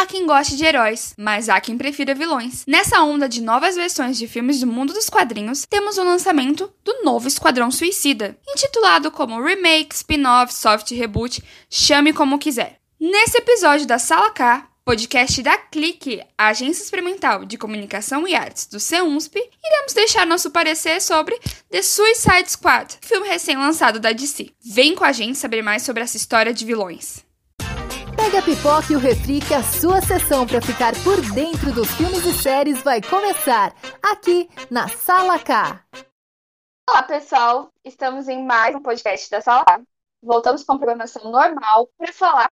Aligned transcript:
Há 0.00 0.06
quem 0.06 0.26
goste 0.26 0.56
de 0.56 0.64
heróis, 0.64 1.12
mas 1.14 1.50
há 1.50 1.60
quem 1.60 1.76
prefira 1.76 2.14
vilões. 2.14 2.64
Nessa 2.66 3.02
onda 3.02 3.28
de 3.28 3.42
novas 3.42 3.76
versões 3.76 4.16
de 4.16 4.26
filmes 4.26 4.58
do 4.58 4.66
mundo 4.66 4.94
dos 4.94 5.10
quadrinhos, 5.10 5.66
temos 5.68 5.98
o 5.98 6.02
lançamento 6.02 6.72
do 6.82 7.02
novo 7.04 7.28
Esquadrão 7.28 7.70
Suicida, 7.70 8.34
intitulado 8.48 9.10
como 9.10 9.42
remake, 9.42 9.94
spin-off, 9.94 10.54
soft 10.54 10.90
reboot, 10.92 11.44
chame 11.68 12.14
como 12.14 12.38
quiser. 12.38 12.78
Nesse 12.98 13.36
episódio 13.36 13.86
da 13.86 13.98
Sala 13.98 14.30
K, 14.30 14.66
podcast 14.86 15.42
da 15.42 15.58
Clique, 15.58 16.22
a 16.38 16.46
Agência 16.46 16.82
Experimental 16.82 17.44
de 17.44 17.58
Comunicação 17.58 18.26
e 18.26 18.34
Artes 18.34 18.68
do 18.68 18.80
CEUNSP, 18.80 19.36
iremos 19.62 19.92
deixar 19.92 20.26
nosso 20.26 20.50
parecer 20.50 21.02
sobre 21.02 21.38
The 21.68 21.82
Suicide 21.82 22.50
Squad, 22.50 22.96
filme 23.02 23.28
recém-lançado 23.28 24.00
da 24.00 24.12
DC. 24.12 24.50
Vem 24.64 24.94
com 24.94 25.04
a 25.04 25.12
gente 25.12 25.36
saber 25.36 25.60
mais 25.60 25.82
sobre 25.82 26.02
essa 26.02 26.16
história 26.16 26.54
de 26.54 26.64
vilões. 26.64 27.28
Pega 28.22 28.40
a 28.40 28.42
pipoca 28.42 28.92
e 28.92 28.96
o 28.96 28.98
refri 28.98 29.40
que 29.40 29.54
a 29.54 29.62
sua 29.62 30.02
sessão 30.02 30.46
para 30.46 30.60
ficar 30.60 30.92
por 31.02 31.18
dentro 31.32 31.72
dos 31.72 31.90
filmes 31.92 32.22
e 32.26 32.34
séries 32.34 32.82
vai 32.82 33.00
começar 33.00 33.74
aqui 34.02 34.46
na 34.70 34.88
Sala 34.88 35.38
K. 35.38 35.82
Olá, 36.86 37.02
pessoal. 37.04 37.72
Estamos 37.82 38.28
em 38.28 38.44
mais 38.44 38.76
um 38.76 38.82
podcast 38.82 39.30
da 39.30 39.40
Sala 39.40 39.64
K. 39.64 39.82
Voltamos 40.22 40.62
com 40.64 40.76
programação 40.76 41.32
normal 41.32 41.88
para 41.96 42.12
falar 42.12 42.50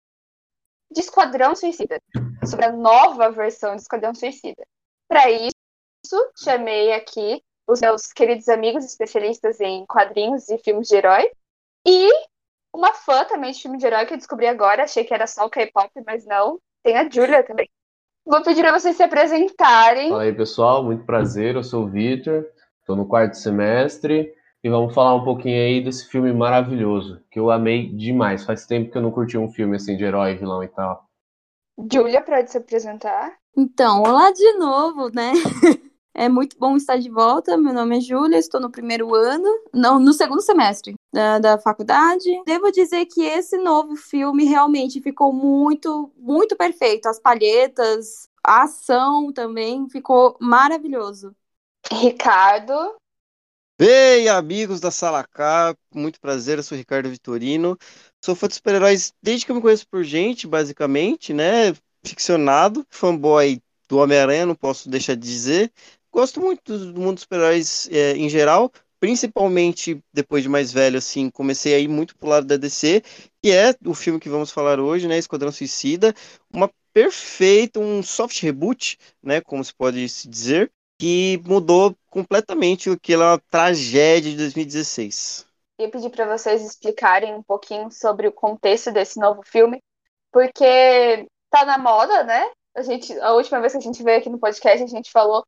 de 0.91 1.01
Esquadrão 1.01 1.55
Suicida, 1.55 1.99
sobre 2.47 2.65
a 2.65 2.71
nova 2.71 3.31
versão 3.31 3.75
de 3.75 3.81
Esquadrão 3.81 4.13
Suicida. 4.13 4.63
Para 5.07 5.31
isso, 5.31 6.31
chamei 6.43 6.93
aqui 6.93 7.43
os 7.67 7.81
meus 7.81 8.13
queridos 8.13 8.47
amigos 8.49 8.85
especialistas 8.85 9.59
em 9.59 9.83
quadrinhos 9.87 10.47
e 10.47 10.59
filmes 10.59 10.87
de 10.87 10.95
herói 10.95 11.27
e 11.87 12.07
uma 12.75 12.93
fã 12.93 13.23
também 13.25 13.51
de 13.51 13.61
filme 13.61 13.77
de 13.77 13.85
herói 13.85 14.05
que 14.05 14.13
eu 14.13 14.17
descobri 14.17 14.47
agora, 14.47 14.83
achei 14.83 15.03
que 15.03 15.13
era 15.13 15.25
só 15.25 15.45
o 15.45 15.49
K-pop, 15.49 15.89
mas 16.05 16.25
não, 16.25 16.59
tem 16.83 16.97
a 16.97 17.09
Julia 17.09 17.43
também. 17.43 17.69
Vou 18.25 18.41
pedir 18.43 18.61
para 18.61 18.77
vocês 18.77 18.97
se 18.97 19.03
apresentarem. 19.03 20.09
Fala 20.09 20.23
aí, 20.23 20.33
pessoal, 20.33 20.83
muito 20.83 21.05
prazer, 21.05 21.55
eu 21.55 21.63
sou 21.63 21.83
o 21.83 21.89
Victor, 21.89 22.45
estou 22.79 22.95
no 22.95 23.07
quarto 23.07 23.37
semestre 23.37 24.33
e 24.63 24.69
vamos 24.69 24.93
falar 24.93 25.15
um 25.15 25.23
pouquinho 25.23 25.61
aí 25.61 25.83
desse 25.83 26.07
filme 26.09 26.33
maravilhoso, 26.33 27.21
que 27.31 27.39
eu 27.39 27.51
amei 27.51 27.87
demais. 27.95 28.43
Faz 28.43 28.65
tempo 28.65 28.91
que 28.91 28.97
eu 28.97 29.01
não 29.01 29.11
curti 29.11 29.37
um 29.37 29.51
filme 29.51 29.75
assim 29.75 29.95
de 29.95 30.03
herói, 30.03 30.35
vilão 30.35 30.63
e 30.63 30.67
tal. 30.67 31.05
Julia, 31.91 32.21
pode 32.21 32.49
se 32.49 32.57
apresentar? 32.57 33.33
Então, 33.55 34.01
olá 34.01 34.31
de 34.31 34.53
novo, 34.53 35.09
né? 35.13 35.31
É 36.17 36.29
muito 36.29 36.57
bom 36.57 36.77
estar 36.77 36.97
de 36.97 37.09
volta. 37.09 37.57
Meu 37.57 37.73
nome 37.73 37.97
é 37.97 37.99
Júlia, 37.99 38.37
estou 38.37 38.61
no 38.61 38.71
primeiro 38.71 39.13
ano, 39.13 39.49
não, 39.73 39.99
no 39.99 40.13
segundo 40.13 40.41
semestre 40.41 40.95
da, 41.13 41.39
da 41.39 41.57
faculdade. 41.59 42.29
Devo 42.45 42.71
dizer 42.71 43.05
que 43.07 43.21
esse 43.21 43.57
novo 43.57 43.97
filme 43.97 44.45
realmente 44.45 45.01
ficou 45.01 45.33
muito, 45.33 46.09
muito 46.15 46.55
perfeito. 46.55 47.07
As 47.07 47.19
palhetas, 47.19 48.29
a 48.41 48.63
ação 48.63 49.33
também 49.33 49.89
ficou 49.89 50.37
maravilhoso. 50.39 51.35
Ricardo. 51.91 52.95
Ei, 53.77 54.29
amigos 54.29 54.79
da 54.79 54.91
Sala 54.91 55.21
K, 55.25 55.75
muito 55.93 56.21
prazer, 56.21 56.57
eu 56.57 56.63
sou 56.63 56.77
Ricardo 56.77 57.09
Vitorino. 57.09 57.77
Sou 58.23 58.33
fã 58.33 58.47
de 58.47 58.55
super-heróis 58.55 59.13
desde 59.21 59.45
que 59.45 59.51
eu 59.51 59.55
me 59.57 59.61
conheço 59.61 59.85
por 59.89 60.01
gente, 60.01 60.47
basicamente, 60.47 61.33
né? 61.33 61.75
Ficcionado, 62.05 62.85
fanboy 62.89 63.61
do 63.89 63.97
Homem-Aranha, 63.97 64.45
não 64.45 64.55
posso 64.55 64.89
deixar 64.89 65.15
de 65.15 65.21
dizer. 65.21 65.73
Gosto 66.15 66.39
muito 66.39 66.77
do 66.77 67.01
mundo 67.01 67.15
dos 67.15 67.23
super-heróis 67.23 67.89
é, 67.91 68.13
em 68.13 68.29
geral, 68.29 68.71
principalmente 69.01 70.01
depois 70.13 70.43
de 70.43 70.47
mais 70.47 70.71
velho, 70.71 70.97
assim, 70.97 71.29
comecei 71.29 71.75
a 71.75 71.77
ir 71.77 71.89
muito 71.89 72.15
pro 72.15 72.29
lado 72.29 72.47
da 72.47 72.55
DC, 72.55 73.01
que 73.43 73.51
é 73.51 73.75
o 73.85 73.93
filme 73.93 74.17
que 74.17 74.29
vamos 74.29 74.49
falar 74.49 74.79
hoje, 74.79 75.09
né? 75.09 75.17
Esquadrão 75.17 75.51
Suicida, 75.51 76.13
uma 76.53 76.71
perfeita, 76.93 77.81
um 77.81 78.01
soft 78.01 78.41
reboot, 78.41 78.97
né? 79.21 79.41
Como 79.41 79.61
se 79.61 79.75
pode 79.75 80.07
se 80.07 80.29
dizer, 80.29 80.71
que 80.97 81.41
mudou 81.43 81.93
completamente 82.09 82.89
aquela 82.89 83.37
tragédia 83.51 84.31
de 84.31 84.37
2016. 84.37 85.45
Eu 85.77 85.89
pedi 85.89 86.09
para 86.09 86.37
vocês 86.37 86.63
explicarem 86.63 87.35
um 87.35 87.43
pouquinho 87.43 87.91
sobre 87.91 88.25
o 88.25 88.31
contexto 88.31 88.89
desse 88.89 89.19
novo 89.19 89.41
filme, 89.43 89.83
porque 90.31 91.27
tá 91.49 91.65
na 91.65 91.77
moda, 91.77 92.23
né? 92.23 92.49
A 92.73 92.83
gente, 92.83 93.11
a 93.19 93.33
última 93.33 93.59
vez 93.59 93.73
que 93.73 93.79
a 93.79 93.81
gente 93.81 94.01
veio 94.01 94.19
aqui 94.19 94.29
no 94.29 94.39
podcast, 94.39 94.81
a 94.81 94.87
gente 94.87 95.11
falou 95.11 95.43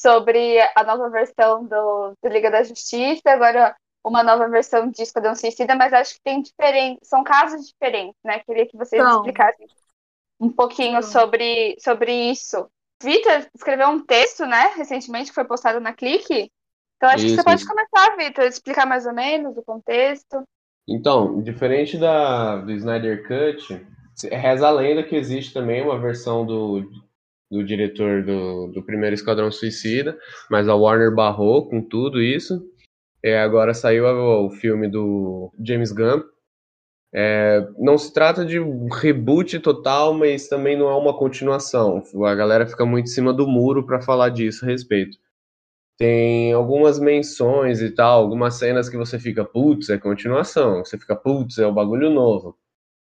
sobre 0.00 0.60
a 0.74 0.84
nova 0.84 1.08
versão 1.10 1.64
do, 1.64 2.12
do 2.22 2.28
Liga 2.28 2.50
da 2.50 2.62
Justiça, 2.62 3.30
agora 3.30 3.74
uma 4.04 4.22
nova 4.22 4.48
versão 4.48 4.90
de 4.90 5.02
Esquadrão 5.02 5.34
Suicida, 5.34 5.74
mas 5.74 5.92
acho 5.92 6.14
que 6.14 6.20
tem 6.22 6.40
diferentes, 6.40 7.08
são 7.08 7.22
casos 7.24 7.66
diferentes, 7.66 8.16
né? 8.24 8.40
Queria 8.40 8.66
que 8.66 8.76
vocês 8.76 9.02
Então. 9.02 9.16
explicassem 9.16 9.66
um 10.40 10.50
pouquinho 10.50 11.02
Sim. 11.02 11.10
sobre, 11.12 11.76
sobre 11.80 12.12
isso. 12.30 12.68
Vitor 13.02 13.46
escreveu 13.54 13.88
um 13.88 14.04
texto, 14.04 14.46
né, 14.46 14.72
recentemente, 14.76 15.30
que 15.30 15.34
foi 15.34 15.44
postado 15.44 15.80
na 15.80 15.92
Clique. 15.92 16.50
Então 16.96 17.08
acho 17.10 17.24
que 17.24 17.26
Isso, 17.26 17.36
você 17.36 17.44
pode 17.44 17.64
começar, 17.66 18.16
Vitor, 18.16 18.44
explicar 18.44 18.86
mais 18.86 19.06
ou 19.06 19.12
menos 19.12 19.56
o 19.56 19.62
contexto. 19.62 20.42
Então, 20.88 21.40
diferente 21.42 21.98
da, 21.98 22.56
do 22.56 22.72
Snyder 22.72 23.22
Cut, 23.26 23.86
reza 24.32 24.66
a 24.66 24.70
lenda 24.70 25.02
que 25.02 25.14
existe 25.14 25.52
também 25.52 25.82
uma 25.82 25.98
versão 25.98 26.44
do, 26.44 26.90
do 27.50 27.64
diretor 27.64 28.22
do, 28.22 28.68
do 28.68 28.82
primeiro 28.82 29.14
Esquadrão 29.14 29.50
Suicida, 29.50 30.18
mas 30.50 30.68
a 30.68 30.74
Warner 30.74 31.14
barrou 31.14 31.68
com 31.68 31.82
tudo 31.82 32.20
isso. 32.20 32.62
É, 33.22 33.40
agora 33.40 33.74
saiu 33.74 34.04
o, 34.06 34.50
filme 34.50 34.88
do 34.88 35.52
James 35.64 35.90
Gunn. 35.90 36.22
É, 37.12 37.66
não 37.78 37.96
se 37.96 38.12
trata 38.12 38.44
de 38.44 38.60
um 38.60 38.88
reboot 38.88 39.58
total, 39.60 40.12
mas 40.12 40.46
também 40.46 40.76
não 40.76 40.88
é 40.88 40.94
uma 40.94 41.16
continuação. 41.16 42.02
A 42.24 42.34
galera 42.34 42.66
fica 42.66 42.84
muito 42.84 43.06
em 43.06 43.10
cima 43.10 43.32
do 43.32 43.46
muro 43.46 43.84
para 43.84 44.02
falar 44.02 44.28
disso 44.28 44.64
a 44.64 44.68
respeito. 44.68 45.16
Tem 45.98 46.52
algumas 46.52 47.00
menções 47.00 47.80
e 47.80 47.90
tal, 47.90 48.22
algumas 48.22 48.54
cenas 48.54 48.88
que 48.88 48.96
você 48.96 49.18
fica, 49.18 49.44
putz, 49.44 49.88
é 49.90 49.98
continuação. 49.98 50.84
Você 50.84 50.96
fica, 50.96 51.16
putz, 51.16 51.58
é 51.58 51.66
o 51.66 51.72
bagulho 51.72 52.10
novo. 52.10 52.56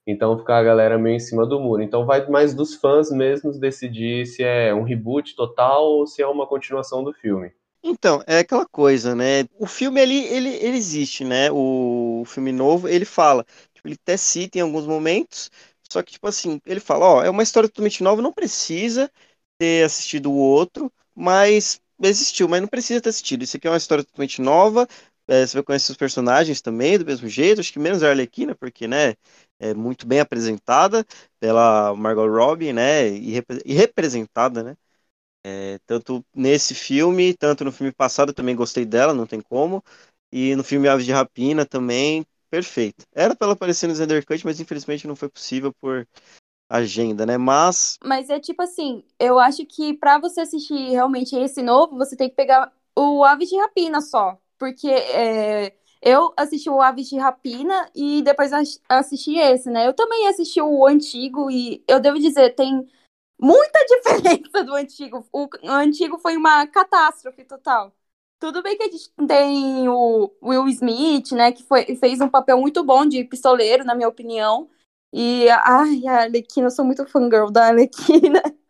Então 0.05 0.37
fica 0.37 0.55
a 0.55 0.63
galera 0.63 0.97
meio 0.97 1.15
em 1.15 1.19
cima 1.19 1.45
do 1.45 1.59
muro. 1.59 1.81
Então 1.83 2.05
vai 2.05 2.27
mais 2.27 2.53
dos 2.53 2.75
fãs 2.75 3.11
mesmos 3.11 3.59
decidir 3.59 4.25
se 4.25 4.43
é 4.43 4.73
um 4.73 4.83
reboot 4.83 5.35
total 5.35 5.83
ou 5.85 6.07
se 6.07 6.21
é 6.21 6.27
uma 6.27 6.47
continuação 6.47 7.03
do 7.03 7.13
filme. 7.13 7.51
Então, 7.83 8.23
é 8.27 8.39
aquela 8.39 8.65
coisa, 8.67 9.15
né? 9.15 9.43
O 9.57 9.65
filme 9.65 9.99
ali, 9.99 10.23
ele, 10.25 10.49
ele 10.49 10.77
existe, 10.77 11.23
né? 11.23 11.49
O 11.51 12.23
filme 12.27 12.51
novo, 12.51 12.87
ele 12.87 13.05
fala, 13.05 13.43
tipo, 13.73 13.87
ele 13.87 13.95
até 14.01 14.15
cita 14.17 14.59
em 14.59 14.61
alguns 14.61 14.85
momentos, 14.85 15.49
só 15.89 16.03
que, 16.03 16.11
tipo 16.13 16.27
assim, 16.27 16.61
ele 16.65 16.79
fala, 16.79 17.05
ó, 17.07 17.23
é 17.23 17.29
uma 17.29 17.41
história 17.43 17.67
totalmente 17.67 18.03
nova, 18.03 18.21
não 18.21 18.31
precisa 18.31 19.11
ter 19.57 19.83
assistido 19.83 20.31
o 20.31 20.35
outro, 20.35 20.91
mas 21.15 21.81
existiu, 22.03 22.47
mas 22.47 22.61
não 22.61 22.67
precisa 22.67 23.01
ter 23.01 23.09
assistido. 23.09 23.43
Isso 23.43 23.57
aqui 23.57 23.67
é 23.67 23.71
uma 23.71 23.77
história 23.77 24.03
totalmente 24.03 24.41
nova, 24.41 24.87
é, 25.27 25.45
você 25.47 25.57
vai 25.57 25.63
conhecer 25.63 25.91
os 25.91 25.97
personagens 25.97 26.61
também, 26.61 26.97
do 26.99 27.05
mesmo 27.05 27.27
jeito, 27.27 27.61
acho 27.61 27.73
que 27.73 27.79
menos 27.79 28.03
a 28.03 28.09
Arlequina, 28.09 28.53
porque, 28.55 28.87
né, 28.87 29.15
é 29.61 29.73
muito 29.75 30.07
bem 30.07 30.19
apresentada 30.21 31.05
pela 31.39 31.95
Margot 31.95 32.27
Robbie, 32.27 32.73
né, 32.73 33.07
e, 33.09 33.31
repre- 33.33 33.61
e 33.65 33.73
representada, 33.73 34.63
né? 34.63 34.77
É, 35.43 35.79
tanto 35.87 36.23
nesse 36.35 36.75
filme, 36.75 37.33
tanto 37.33 37.65
no 37.65 37.71
filme 37.71 37.91
passado, 37.91 38.31
também 38.33 38.55
gostei 38.55 38.85
dela, 38.85 39.13
não 39.13 39.25
tem 39.27 39.41
como. 39.41 39.83
E 40.31 40.55
no 40.55 40.63
filme 40.63 40.87
Aves 40.87 41.05
de 41.05 41.11
Rapina 41.11 41.65
também, 41.65 42.25
perfeito. 42.49 43.05
Era 43.13 43.35
pra 43.35 43.45
ela 43.47 43.53
aparecer 43.53 43.87
no 43.87 43.93
Snyder 43.93 44.25
Cut, 44.25 44.45
mas 44.45 44.59
infelizmente 44.59 45.07
não 45.07 45.15
foi 45.15 45.29
possível 45.29 45.73
por 45.81 46.07
agenda, 46.69 47.25
né? 47.25 47.37
Mas 47.37 47.99
Mas 48.03 48.29
é 48.29 48.39
tipo 48.39 48.61
assim, 48.63 49.03
eu 49.19 49.37
acho 49.39 49.65
que 49.65 49.93
pra 49.93 50.17
você 50.19 50.41
assistir 50.41 50.89
realmente 50.89 51.35
esse 51.35 51.61
novo, 51.61 51.97
você 51.97 52.15
tem 52.15 52.29
que 52.29 52.35
pegar 52.35 52.71
o 52.95 53.23
Aves 53.23 53.49
de 53.49 53.57
Rapina 53.57 54.01
só. 54.01 54.37
Porque 54.57 54.87
é, 54.89 55.75
eu 56.01 56.33
assisti 56.37 56.69
o 56.69 56.81
Aves 56.81 57.09
de 57.09 57.17
Rapina 57.17 57.89
e 57.95 58.21
depois 58.23 58.51
as- 58.53 58.81
assisti 58.89 59.37
esse, 59.37 59.69
né? 59.69 59.87
Eu 59.87 59.93
também 59.93 60.27
assisti 60.27 60.61
o 60.61 60.85
antigo 60.87 61.49
e 61.51 61.83
eu 61.87 61.99
devo 61.99 62.19
dizer, 62.19 62.55
tem 62.55 62.87
muita 63.39 63.79
diferença 63.87 64.63
do 64.63 64.73
antigo. 64.75 65.25
O, 65.31 65.45
o 65.63 65.69
antigo 65.71 66.17
foi 66.19 66.37
uma 66.37 66.67
catástrofe 66.67 67.43
total. 67.45 67.93
Tudo 68.39 68.63
bem 68.63 68.75
que 68.77 68.83
a 68.83 68.91
gente 68.91 69.11
tem 69.27 69.87
o 69.89 70.31
Will 70.43 70.67
Smith, 70.69 71.31
né? 71.33 71.51
Que 71.51 71.63
foi, 71.63 71.95
fez 71.97 72.21
um 72.21 72.29
papel 72.29 72.57
muito 72.59 72.83
bom 72.83 73.05
de 73.05 73.23
pistoleiro, 73.23 73.83
na 73.85 73.95
minha 73.95 74.09
opinião. 74.09 74.69
E, 75.13 75.47
ai, 75.49 76.07
a 76.07 76.21
Arlequina, 76.23 76.67
eu 76.67 76.71
sou 76.71 76.85
muito 76.85 77.05
fangirl 77.05 77.51
da 77.51 77.67
Arlequina. 77.67 78.41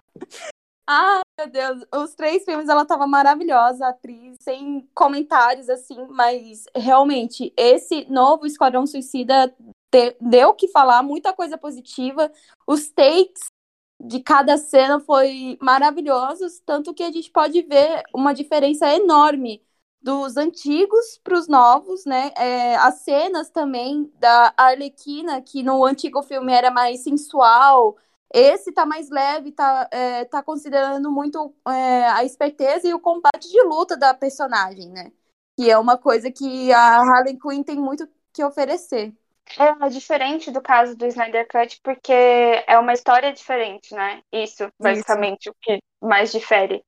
Ai, 0.93 1.21
meu 1.39 1.49
Deus, 1.49 1.85
os 1.95 2.13
três 2.15 2.43
filmes 2.43 2.67
ela 2.67 2.85
tava 2.85 3.07
maravilhosa, 3.07 3.88
atriz, 3.88 4.35
sem 4.41 4.85
comentários, 4.93 5.69
assim, 5.69 6.05
mas 6.09 6.65
realmente, 6.75 7.53
esse 7.55 8.05
novo 8.11 8.45
Esquadrão 8.45 8.85
Suicida 8.85 9.47
te- 9.89 10.17
deu 10.19 10.49
o 10.49 10.53
que 10.53 10.67
falar, 10.67 11.01
muita 11.01 11.31
coisa 11.33 11.57
positiva. 11.57 12.29
Os 12.67 12.89
takes 12.91 13.41
de 13.99 14.19
cada 14.21 14.57
cena 14.57 14.99
foi 14.99 15.57
maravilhosos, 15.61 16.59
tanto 16.65 16.93
que 16.93 17.03
a 17.03 17.11
gente 17.11 17.31
pode 17.31 17.61
ver 17.63 18.03
uma 18.13 18.33
diferença 18.33 18.88
enorme 18.93 19.63
dos 20.01 20.35
antigos 20.38 21.19
para 21.23 21.35
os 21.38 21.47
novos, 21.47 22.05
né? 22.05 22.31
É, 22.35 22.75
as 22.77 22.95
cenas 23.01 23.49
também 23.49 24.11
da 24.19 24.53
Arlequina, 24.57 25.41
que 25.41 25.61
no 25.63 25.85
antigo 25.85 26.23
filme 26.23 26.51
era 26.53 26.71
mais 26.71 27.01
sensual, 27.03 27.97
Esse 28.33 28.71
tá 28.71 28.85
mais 28.85 29.09
leve, 29.09 29.51
tá, 29.51 29.89
é, 29.91 30.25
tá 30.25 30.41
considerando 30.41 31.11
muito 31.11 31.53
é, 31.67 32.07
a 32.07 32.23
esperteza 32.23 32.87
e 32.87 32.93
o 32.93 32.99
combate 32.99 33.49
de 33.49 33.61
luta 33.63 33.97
da 33.97 34.13
personagem, 34.13 34.89
né? 34.89 35.11
Que 35.57 35.69
é 35.69 35.77
uma 35.77 35.97
coisa 35.97 36.31
que 36.31 36.71
a 36.71 36.97
Harley 36.97 37.37
Quinn 37.37 37.61
tem 37.61 37.75
muito 37.75 38.07
que 38.33 38.43
oferecer. 38.43 39.13
É 39.57 39.89
diferente 39.89 40.49
do 40.49 40.61
caso 40.61 40.95
do 40.95 41.05
Snyder 41.05 41.45
Cut, 41.47 41.79
porque 41.83 42.13
é 42.13 42.77
uma 42.79 42.93
história 42.93 43.33
diferente, 43.33 43.93
né? 43.93 44.21
Isso, 44.31 44.69
basicamente, 44.79 45.47
Isso. 45.47 45.51
o 45.51 45.55
que 45.61 45.79
mais 46.01 46.31
difere. 46.31 46.81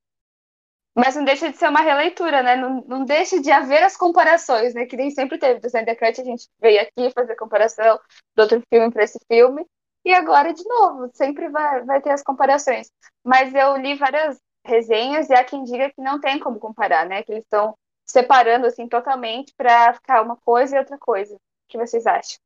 Mas 0.96 1.16
não 1.16 1.26
deixa 1.26 1.52
de 1.52 1.58
ser 1.58 1.68
uma 1.68 1.82
releitura, 1.82 2.44
né? 2.44 2.56
Não, 2.56 2.82
não 2.88 3.04
deixa 3.04 3.42
de 3.42 3.52
haver 3.52 3.84
as 3.84 3.98
comparações, 3.98 4.74
né? 4.74 4.86
Que 4.86 4.96
nem 4.96 5.10
sempre 5.10 5.40
teve. 5.40 5.60
Do 5.60 5.68
Snyder 5.68 5.98
Cut 5.98 6.22
a 6.22 6.24
gente 6.24 6.48
veio 6.62 6.82
aqui 6.82 7.10
fazer 7.12 7.36
comparação 7.36 8.00
do 8.36 8.42
outro 8.42 8.62
filme 8.72 8.92
para 8.92 9.04
esse 9.04 9.20
filme. 9.28 9.66
E 10.06 10.14
agora, 10.14 10.54
de 10.54 10.64
novo, 10.68 11.10
sempre 11.14 11.50
vai, 11.50 11.84
vai 11.84 12.02
ter 12.02 12.12
as 12.12 12.24
comparações. 12.24 12.92
Mas 13.24 13.54
eu 13.54 13.78
li 13.78 13.96
várias 13.96 14.38
resenhas 14.66 15.30
e 15.30 15.34
há 15.34 15.44
quem 15.44 15.64
diga 15.64 15.90
que 15.90 16.02
não 16.02 16.20
tem 16.20 16.40
como 16.40 16.60
comparar, 16.60 17.06
né? 17.06 17.24
Que 17.24 17.32
eles 17.32 17.44
estão 17.44 17.76
separando 18.06 18.68
assim 18.68 18.88
totalmente 18.88 19.54
para 19.58 19.94
ficar 19.94 20.22
uma 20.22 20.36
coisa 20.38 20.76
e 20.76 20.80
outra 20.80 20.98
coisa. 20.98 21.36
O 21.36 21.40
que 21.70 21.78
vocês 21.78 22.06
acham? 22.06 22.38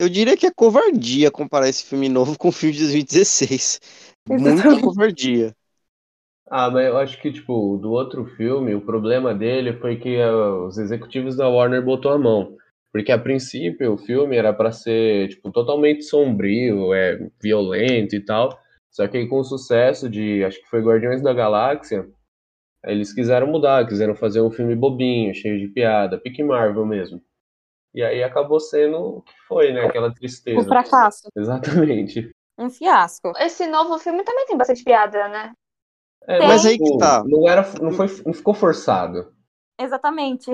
Eu 0.00 0.08
diria 0.08 0.36
que 0.36 0.46
é 0.46 0.50
covardia 0.54 1.30
comparar 1.30 1.68
esse 1.68 1.84
filme 1.84 2.08
novo 2.08 2.38
com 2.38 2.48
o 2.48 2.52
filme 2.52 2.74
de 2.74 2.84
2016. 2.84 3.80
Muita 4.28 4.80
covardia. 4.80 5.54
Ah, 6.50 6.70
mas 6.70 6.86
eu 6.86 6.96
acho 6.96 7.20
que, 7.20 7.30
tipo, 7.30 7.76
do 7.76 7.90
outro 7.90 8.24
filme, 8.36 8.74
o 8.74 8.80
problema 8.80 9.34
dele 9.34 9.74
foi 9.80 9.96
que 9.96 10.16
uh, 10.18 10.66
os 10.66 10.78
executivos 10.78 11.36
da 11.36 11.48
Warner 11.48 11.84
botou 11.84 12.12
a 12.12 12.18
mão. 12.18 12.56
Porque 12.92 13.12
a 13.12 13.18
princípio 13.18 13.92
o 13.92 13.98
filme 13.98 14.36
era 14.36 14.52
para 14.52 14.72
ser 14.72 15.28
tipo 15.28 15.50
totalmente 15.52 16.04
sombrio, 16.04 16.94
é 16.94 17.18
violento 17.40 18.16
e 18.16 18.24
tal. 18.24 18.58
Só 18.90 19.06
que 19.06 19.26
com 19.26 19.38
o 19.38 19.44
sucesso 19.44 20.08
de, 20.08 20.42
acho 20.44 20.60
que 20.60 20.68
foi 20.68 20.80
Guardiões 20.80 21.22
da 21.22 21.32
Galáxia, 21.32 22.08
eles 22.84 23.12
quiseram 23.12 23.46
mudar, 23.46 23.86
quiseram 23.86 24.14
fazer 24.14 24.40
um 24.40 24.50
filme 24.50 24.74
bobinho, 24.74 25.34
cheio 25.34 25.58
de 25.58 25.68
piada, 25.68 26.18
pique 26.18 26.42
Marvel 26.42 26.86
mesmo. 26.86 27.22
E 27.94 28.02
aí 28.02 28.22
acabou 28.22 28.60
sendo 28.60 28.98
o 28.98 29.22
que 29.22 29.34
foi, 29.46 29.72
né? 29.72 29.84
Aquela 29.86 30.12
tristeza. 30.12 30.60
Um 30.60 30.64
fracasso. 30.64 31.28
Exatamente. 31.36 32.30
Um 32.58 32.70
fiasco. 32.70 33.32
Esse 33.38 33.66
novo 33.66 33.98
filme 33.98 34.24
também 34.24 34.46
tem 34.46 34.56
bastante 34.56 34.84
piada, 34.84 35.28
né? 35.28 35.52
É, 36.26 36.46
mas 36.46 36.66
aí 36.66 36.76
que 36.76 36.84
tipo, 36.84 36.98
tá. 36.98 37.24
Não, 37.24 37.48
era, 37.48 37.62
não, 37.80 37.92
foi, 37.92 38.06
não 38.24 38.34
ficou 38.34 38.52
forçado. 38.52 39.32
Exatamente. 39.80 40.50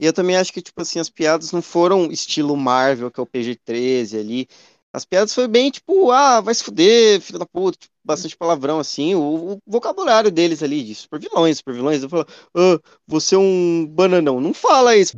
E 0.00 0.06
eu 0.06 0.14
também 0.14 0.34
acho 0.34 0.50
que, 0.50 0.62
tipo 0.62 0.80
assim, 0.80 0.98
as 0.98 1.10
piadas 1.10 1.52
não 1.52 1.60
foram 1.60 2.10
estilo 2.10 2.56
Marvel, 2.56 3.10
que 3.10 3.20
é 3.20 3.22
o 3.22 3.26
PG-13 3.26 4.18
ali. 4.18 4.48
As 4.94 5.04
piadas 5.04 5.34
foi 5.34 5.46
bem, 5.46 5.70
tipo, 5.70 6.10
ah, 6.10 6.40
vai 6.40 6.54
se 6.54 6.64
fuder, 6.64 7.20
filho 7.20 7.38
da 7.38 7.44
puta, 7.44 7.76
tipo, 7.78 7.94
bastante 8.02 8.34
palavrão, 8.34 8.80
assim. 8.80 9.14
O, 9.14 9.52
o, 9.52 9.58
vocabulário 9.66 10.30
deles 10.30 10.62
ali, 10.62 10.82
de 10.82 10.94
super 10.94 11.20
vilões, 11.20 11.58
super 11.58 11.74
vilões, 11.74 12.02
eu 12.02 12.08
falo, 12.08 12.26
ah, 12.56 12.80
você 13.06 13.34
é 13.34 13.38
um 13.38 13.86
bananão. 13.86 14.40
Não 14.40 14.54
fala 14.54 14.96
isso. 14.96 15.14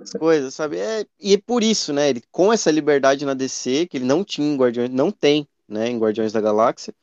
As 0.00 0.12
coisas, 0.14 0.54
sabe? 0.54 0.78
É, 0.78 1.04
e 1.20 1.34
é 1.34 1.38
por 1.38 1.64
isso, 1.64 1.92
né? 1.92 2.10
Ele, 2.10 2.22
com 2.30 2.52
essa 2.52 2.70
liberdade 2.70 3.26
na 3.26 3.34
DC, 3.34 3.86
que 3.86 3.96
ele 3.96 4.04
não 4.04 4.22
tinha 4.22 4.46
em 4.46 4.56
Guardiões, 4.56 4.90
não 4.90 5.10
tem, 5.10 5.48
né, 5.68 5.88
em 5.88 5.98
Guardiões 5.98 6.32
da 6.32 6.40
Galáxia, 6.40 6.94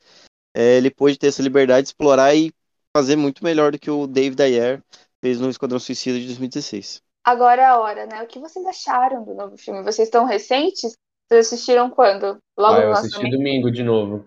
é, 0.54 0.78
ele 0.78 0.90
pôde 0.90 1.18
ter 1.18 1.26
essa 1.26 1.42
liberdade 1.42 1.82
de 1.82 1.88
explorar 1.88 2.34
e 2.34 2.50
fazer 2.96 3.16
muito 3.16 3.44
melhor 3.44 3.72
do 3.72 3.78
que 3.78 3.90
o 3.90 4.06
David 4.06 4.42
Ayer 4.42 4.82
fez 5.22 5.40
no 5.40 5.48
Esquadrão 5.48 5.78
Suicida 5.78 6.18
de 6.18 6.26
2016. 6.26 7.00
Agora 7.24 7.62
é 7.62 7.66
a 7.66 7.78
hora, 7.78 8.04
né? 8.04 8.22
O 8.22 8.26
que 8.26 8.40
vocês 8.40 8.66
acharam 8.66 9.24
do 9.24 9.32
novo 9.32 9.56
filme? 9.56 9.82
Vocês 9.84 10.08
estão 10.08 10.26
recentes? 10.26 10.96
Vocês 11.28 11.46
assistiram 11.46 11.88
quando? 11.88 12.38
Logo 12.58 12.80
ah, 12.80 12.82
eu 12.82 12.92
assisti 12.92 13.30
domingo 13.30 13.70
de 13.70 13.84
novo. 13.84 14.26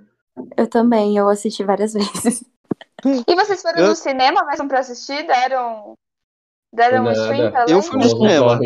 Eu 0.56 0.68
também, 0.68 1.18
eu 1.18 1.28
assisti 1.28 1.64
várias 1.64 1.94
vezes. 1.94 2.44
E 3.28 3.36
vocês 3.36 3.62
foram 3.62 3.80
eu... 3.80 3.88
no 3.90 3.96
cinema 3.96 4.46
mesmo 4.46 4.70
pra 4.70 4.80
assistir? 4.80 5.28
Deram, 5.28 5.96
deram 6.74 7.04
um 7.04 7.12
stream 7.12 7.52
pra 7.52 7.66
Eu 7.68 7.82
fui 7.82 8.00
no 8.00 8.10
cinema. 8.10 8.60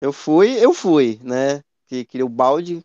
Eu 0.00 0.12
fui, 0.12 0.64
eu 0.64 0.72
fui, 0.72 1.20
né? 1.22 1.62
Que 1.86 2.04
queria 2.06 2.24
o 2.24 2.30
balde 2.30 2.82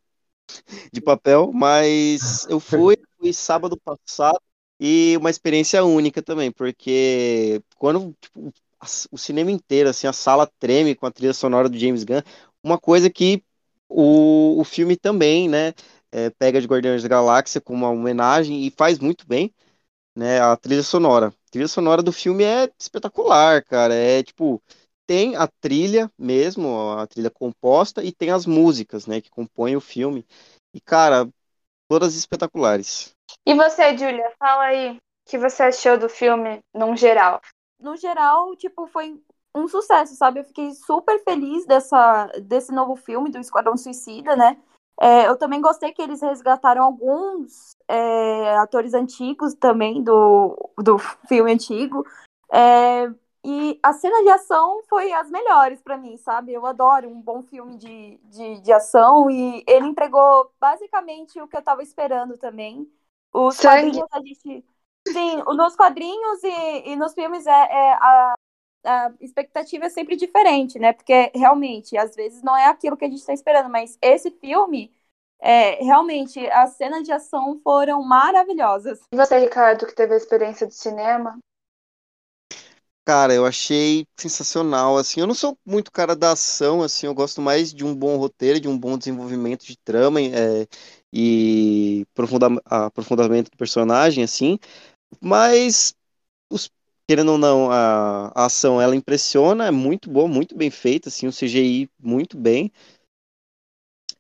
de 0.92 1.02
papel, 1.02 1.52
mas 1.54 2.46
eu 2.50 2.60
fui, 2.60 2.98
fui 3.18 3.32
sábado 3.32 3.78
passado 3.78 4.40
e 4.82 5.18
uma 5.18 5.30
experiência 5.32 5.86
única 5.86 6.24
também, 6.24 6.52
porque 6.52 7.64
quando 7.78 8.16
tipo, 8.22 8.54
o 9.12 9.18
cinema 9.20 9.52
inteiro, 9.52 9.90
assim, 9.90 10.08
a 10.08 10.14
sala 10.14 10.48
treme 10.60 10.96
com 10.96 11.06
a 11.08 11.12
trilha 11.12 11.34
sonora 11.34 11.70
do 11.70 11.78
James 11.80 12.04
Gunn, 12.04 12.22
uma 12.64 12.80
coisa 12.80 13.10
que 13.10 13.44
o, 13.90 14.60
o 14.60 14.64
filme 14.66 14.98
também, 14.98 15.48
né, 15.50 15.74
é, 16.12 16.30
pega 16.32 16.62
de 16.62 16.68
Guardiões 16.68 17.04
da 17.04 17.10
Galáxia 17.10 17.62
como 17.62 17.86
uma 17.86 17.92
homenagem 17.92 18.66
e 18.66 18.72
faz 18.72 19.00
muito 19.00 19.28
bem, 19.28 19.54
né, 20.16 20.40
a 20.42 20.56
trilha 20.58 20.84
sonora. 20.84 21.28
A 21.28 21.52
trilha 21.52 21.68
sonora 21.68 22.02
do 22.04 22.12
filme 22.12 22.44
é 22.44 22.70
espetacular, 22.80 23.64
cara, 23.64 23.94
é 23.94 24.24
tipo, 24.24 24.62
tem 25.08 25.36
a 25.36 25.48
trilha 25.48 26.12
mesmo, 26.18 26.92
a 26.92 27.08
trilha 27.08 27.30
composta, 27.30 28.04
e 28.04 28.12
tem 28.12 28.32
as 28.32 28.46
músicas, 28.46 29.08
né, 29.08 29.22
que 29.22 29.30
compõem 29.30 29.76
o 29.76 29.82
filme. 29.82 30.26
E, 30.74 30.82
cara, 30.82 31.28
todas 31.90 32.16
espetaculares. 32.16 33.16
E 33.46 33.54
você, 33.54 33.98
Julia, 33.98 34.32
fala 34.40 34.64
aí 34.64 34.92
o 34.92 35.00
que 35.30 35.38
você 35.38 35.64
achou 35.64 35.98
do 35.98 36.10
filme 36.10 36.60
num 36.74 36.96
geral. 36.96 37.42
No 37.80 37.96
geral, 37.96 38.56
tipo, 38.56 38.88
foi 38.88 39.20
um 39.56 39.68
sucesso, 39.68 40.16
sabe? 40.16 40.40
Eu 40.40 40.46
fiquei 40.46 40.74
super 40.74 41.22
feliz 41.24 41.66
dessa, 41.66 42.28
desse 42.44 42.72
novo 42.72 42.96
filme 42.96 43.30
do 43.30 43.40
Esquadrão 43.40 43.76
Suicida, 43.76 44.36
né? 44.36 44.58
É, 45.00 45.28
eu 45.28 45.36
também 45.36 45.60
gostei 45.62 45.92
que 45.92 46.02
eles 46.02 46.22
resgataram 46.22 46.84
alguns 46.84 47.76
é, 47.88 48.56
atores 48.58 48.94
antigos 48.94 49.54
também 49.56 50.04
do, 50.04 50.56
do 50.78 50.98
filme 51.28 51.52
antigo. 51.52 52.06
É, 52.52 53.12
e 53.44 53.80
a 53.82 53.94
cena 53.94 54.22
de 54.22 54.30
ação 54.30 54.82
foi 54.88 55.12
as 55.12 55.30
melhores 55.30 55.82
para 55.82 55.98
mim, 55.98 56.16
sabe? 56.18 56.54
Eu 56.54 56.66
adoro 56.66 57.10
um 57.10 57.20
bom 57.20 57.42
filme 57.42 57.76
de, 57.78 58.20
de, 58.26 58.62
de 58.62 58.72
ação 58.72 59.32
e 59.32 59.64
ele 59.68 59.88
entregou 59.88 60.52
basicamente 60.60 61.42
o 61.42 61.48
que 61.48 61.58
eu 61.58 61.64
tava 61.64 61.82
esperando 61.82 62.38
também. 62.38 62.88
Os 63.34 63.56
Sangue. 63.56 64.02
quadrinhos 64.02 64.08
a 64.12 64.20
gente. 64.20 64.66
Sim, 65.08 65.38
nos 65.38 65.76
quadrinhos 65.76 66.44
e, 66.44 66.90
e 66.92 66.96
nos 66.96 67.14
filmes 67.14 67.48
é, 67.48 67.52
é 67.52 67.94
a, 67.94 68.34
a 68.86 69.12
expectativa 69.20 69.86
é 69.86 69.90
sempre 69.90 70.16
diferente, 70.16 70.78
né? 70.78 70.94
Porque 70.94 71.32
realmente, 71.34 71.98
às 71.98 72.16
vezes 72.16 72.44
não 72.44 72.56
é 72.56 72.68
aquilo 72.68 72.96
que 72.98 73.06
a 73.06 73.10
gente 73.10 73.20
está 73.20 73.34
esperando, 73.34 73.70
mas 73.70 73.98
esse 74.02 74.30
filme, 74.32 74.94
é, 75.40 75.84
realmente, 75.84 76.46
as 76.52 76.72
cenas 76.72 77.04
de 77.04 77.12
ação 77.12 77.60
foram 77.64 78.04
maravilhosas. 78.04 79.00
E 79.12 79.18
você, 79.18 79.40
Ricardo, 79.40 79.88
que 79.88 79.96
teve 79.96 80.14
a 80.14 80.18
experiência 80.18 80.68
de 80.68 80.76
cinema? 80.76 81.40
Cara, 83.04 83.34
eu 83.34 83.46
achei 83.48 84.06
sensacional, 84.16 84.96
assim, 84.96 85.20
eu 85.22 85.28
não 85.28 85.34
sou 85.34 85.58
muito 85.66 85.92
cara 85.92 86.16
da 86.16 86.34
ação, 86.34 86.84
assim, 86.84 87.08
eu 87.08 87.16
gosto 87.16 87.42
mais 87.42 87.74
de 87.74 87.84
um 87.84 87.96
bom 87.96 88.16
roteiro, 88.18 88.60
de 88.60 88.68
um 88.68 88.78
bom 88.78 88.96
desenvolvimento 88.98 89.66
de 89.66 89.76
trama 89.78 90.22
é, 90.22 90.68
e 91.12 92.06
aprofunda 92.14 92.48
aprofundamento 92.64 93.50
do 93.50 93.58
personagem, 93.58 94.24
assim, 94.24 94.60
mas, 95.22 95.96
os, 96.52 96.70
querendo 97.08 97.34
ou 97.34 97.38
não, 97.40 97.72
a, 97.72 98.28
a 98.36 98.46
ação, 98.48 98.82
ela 98.82 98.96
impressiona, 98.96 99.68
é 99.68 99.72
muito 99.72 100.10
boa, 100.12 100.28
muito 100.28 100.56
bem 100.58 100.72
feita, 100.72 101.10
assim, 101.10 101.28
o 101.28 101.34
CGI 101.34 101.90
muito 102.00 102.38
bem, 102.38 102.72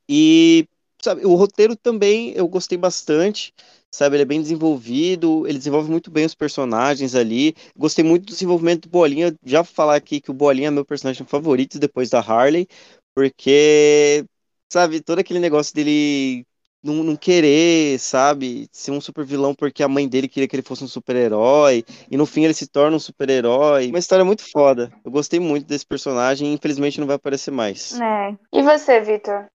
e, 0.07 0.67
sabe, 1.03 1.25
o 1.25 1.35
roteiro 1.35 1.75
também 1.75 2.31
eu 2.35 2.47
gostei 2.47 2.77
bastante, 2.77 3.53
sabe? 3.91 4.15
Ele 4.15 4.23
é 4.23 4.25
bem 4.25 4.41
desenvolvido, 4.41 5.45
ele 5.47 5.57
desenvolve 5.57 5.89
muito 5.89 6.09
bem 6.09 6.25
os 6.25 6.35
personagens 6.35 7.15
ali. 7.15 7.55
Gostei 7.75 8.03
muito 8.03 8.25
do 8.25 8.33
desenvolvimento 8.33 8.83
do 8.83 8.89
Bolinha. 8.89 9.35
Já 9.43 9.61
vou 9.61 9.73
falar 9.73 9.95
aqui 9.95 10.21
que 10.21 10.31
o 10.31 10.33
Bolinha 10.33 10.69
é 10.69 10.71
meu 10.71 10.85
personagem 10.85 11.25
favorito 11.25 11.79
depois 11.79 12.09
da 12.09 12.19
Harley, 12.19 12.67
porque, 13.13 14.25
sabe, 14.71 15.01
todo 15.01 15.19
aquele 15.19 15.39
negócio 15.39 15.75
dele 15.75 16.45
não, 16.83 16.95
não, 17.03 17.15
querer, 17.15 17.99
sabe, 17.99 18.67
ser 18.71 18.91
um 18.91 19.01
super 19.01 19.23
vilão 19.25 19.53
porque 19.53 19.83
a 19.83 19.87
mãe 19.87 20.07
dele 20.07 20.27
queria 20.27 20.47
que 20.47 20.55
ele 20.55 20.63
fosse 20.63 20.83
um 20.83 20.87
super-herói, 20.87 21.83
e 22.09 22.17
no 22.17 22.25
fim 22.25 22.43
ele 22.43 22.53
se 22.53 22.67
torna 22.67 22.95
um 22.95 22.99
super-herói. 22.99 23.89
Uma 23.89 23.99
história 23.99 24.25
muito 24.25 24.43
foda. 24.49 24.91
Eu 25.03 25.11
gostei 25.11 25.39
muito 25.39 25.67
desse 25.67 25.85
personagem 25.85 26.53
infelizmente 26.53 26.99
não 26.99 27.07
vai 27.07 27.17
aparecer 27.17 27.51
mais. 27.51 27.99
É. 27.99 28.35
E 28.53 28.63
você, 28.63 28.99
Vitor? 29.01 29.47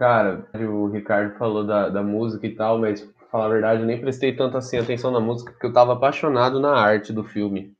Cara, 0.00 0.48
o 0.54 0.86
Ricardo 0.86 1.36
falou 1.36 1.62
da, 1.62 1.90
da 1.90 2.02
música 2.02 2.46
e 2.46 2.54
tal, 2.54 2.78
mas 2.78 3.06
falar 3.30 3.44
a 3.44 3.48
verdade, 3.50 3.84
nem 3.84 4.00
prestei 4.00 4.34
tanto 4.34 4.56
assim 4.56 4.78
atenção 4.78 5.10
na 5.10 5.20
música, 5.20 5.52
porque 5.52 5.66
eu 5.66 5.74
tava 5.74 5.92
apaixonado 5.92 6.58
na 6.58 6.72
arte 6.72 7.12
do 7.12 7.22
filme. 7.22 7.76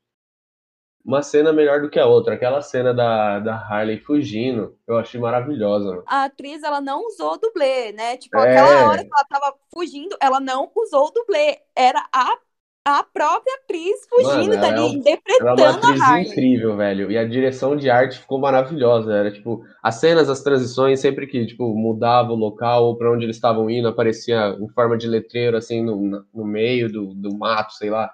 Uma 1.03 1.23
cena 1.23 1.51
melhor 1.51 1.81
do 1.81 1.89
que 1.89 1.97
a 1.97 2.05
outra, 2.05 2.35
aquela 2.35 2.61
cena 2.61 2.93
da, 2.93 3.39
da 3.39 3.55
Harley 3.55 3.97
fugindo, 3.97 4.77
eu 4.85 4.99
achei 4.99 5.19
maravilhosa. 5.19 6.03
A 6.05 6.25
atriz, 6.25 6.61
ela 6.61 6.79
não 6.79 7.07
usou 7.07 7.39
dublê, 7.39 7.91
né? 7.91 8.15
Tipo, 8.17 8.37
é... 8.37 8.51
aquela 8.51 8.91
hora 8.91 9.03
que 9.03 9.09
ela 9.11 9.25
tava 9.27 9.57
fugindo, 9.73 10.15
ela 10.21 10.39
não 10.39 10.71
usou 10.75 11.11
dublê. 11.11 11.57
Era 11.75 12.07
a 12.13 12.37
a 12.83 13.03
própria 13.03 13.53
atriz 13.63 14.07
fugindo 14.09 14.49
Mano, 14.49 14.53
é 14.53 14.57
dali, 14.57 14.79
um- 14.81 14.83
Ela 14.83 14.87
é 14.87 14.97
interpretando 14.97 15.61
uma 15.61 15.67
a 15.67 15.69
atriz 15.75 16.01
Harley. 16.01 16.27
incrível, 16.31 16.77
velho. 16.77 17.11
E 17.11 17.17
a 17.17 17.27
direção 17.27 17.75
de 17.75 17.89
arte 17.89 18.17
ficou 18.19 18.39
maravilhosa. 18.39 19.13
Era 19.13 19.31
tipo, 19.31 19.63
as 19.83 19.95
cenas, 19.95 20.29
as 20.29 20.41
transições, 20.41 20.99
sempre 20.99 21.27
que 21.27 21.45
tipo, 21.45 21.73
mudava 21.75 22.31
o 22.31 22.35
local 22.35 22.85
ou 22.85 22.97
pra 22.97 23.11
onde 23.11 23.25
eles 23.25 23.35
estavam 23.35 23.69
indo, 23.69 23.87
aparecia 23.87 24.57
em 24.59 24.67
forma 24.69 24.97
de 24.97 25.07
letreiro, 25.07 25.55
assim, 25.57 25.83
no, 25.83 26.25
no 26.33 26.45
meio 26.45 26.91
do, 26.91 27.13
do 27.13 27.37
mato, 27.37 27.73
sei 27.73 27.89
lá. 27.91 28.09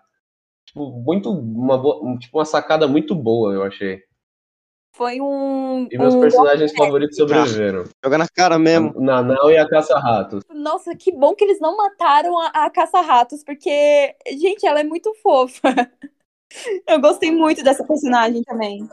Tipo, 0.66 0.90
muito. 0.92 1.32
Uma, 1.32 1.78
boa- 1.78 2.18
tipo, 2.20 2.38
uma 2.38 2.46
sacada 2.46 2.88
muito 2.88 3.16
boa, 3.16 3.54
eu 3.54 3.64
achei. 3.64 4.02
Foi 4.98 5.22
um. 5.22 5.88
E 5.92 5.98
meus 5.98 6.16
um- 6.16 6.22
personagens 6.22 6.74
favoritos 6.74 7.16
sobreviveram. 7.16 7.84
Joga 8.04 8.18
na 8.18 8.28
cara 8.28 8.58
mesmo. 8.58 9.00
Nanão 9.00 9.52
e 9.52 9.56
a 9.56 9.70
Caça-Ratos. 9.70 10.44
Nossa, 10.50 10.96
que 10.96 11.12
bom 11.12 11.36
que 11.36 11.44
eles 11.44 11.60
não 11.60 11.78
mataram 11.78 12.36
a, 12.36 12.48
a 12.48 12.70
caça-ratos, 12.72 13.44
porque, 13.44 14.16
gente, 14.40 14.66
ela 14.66 14.80
é 14.80 14.84
muito 14.84 15.14
fofa. 15.22 15.62
Eu 16.88 17.00
gostei 17.00 17.30
muito 17.30 17.64
dessa 17.64 17.86
personagem 17.86 18.42
também. 18.42 18.90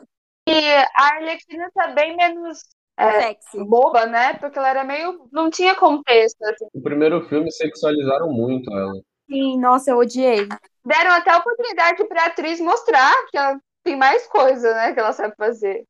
E 0.47 0.53
a 0.53 1.15
Arlequina 1.15 1.71
tá 1.73 1.87
bem 1.87 2.15
menos 2.15 2.65
é, 2.99 3.23
Sexy. 3.23 3.65
boba, 3.65 4.05
né? 4.05 4.35
Porque 4.35 4.59
ela 4.59 4.69
era 4.69 4.85
meio. 4.85 5.27
não 5.33 5.49
tinha 5.49 5.75
contexto, 5.75 6.43
assim. 6.45 6.67
O 6.75 6.83
primeiro 6.83 7.27
filme 7.29 7.51
sexualizaram 7.51 8.31
muito 8.31 8.71
ela. 8.77 8.93
Sim, 9.31 9.59
nossa, 9.59 9.91
eu 9.91 9.97
odiei. 9.97 10.47
Deram 10.85 11.13
até 11.13 11.31
a 11.31 11.39
oportunidade 11.39 12.05
pra 12.05 12.27
atriz 12.27 12.61
mostrar 12.61 13.11
que 13.31 13.39
ela 13.39 13.59
tem 13.83 13.97
mais 13.97 14.27
coisa, 14.27 14.75
né? 14.75 14.93
Que 14.93 15.01
ela 15.01 15.13
sabe 15.13 15.35
fazer. 15.37 15.85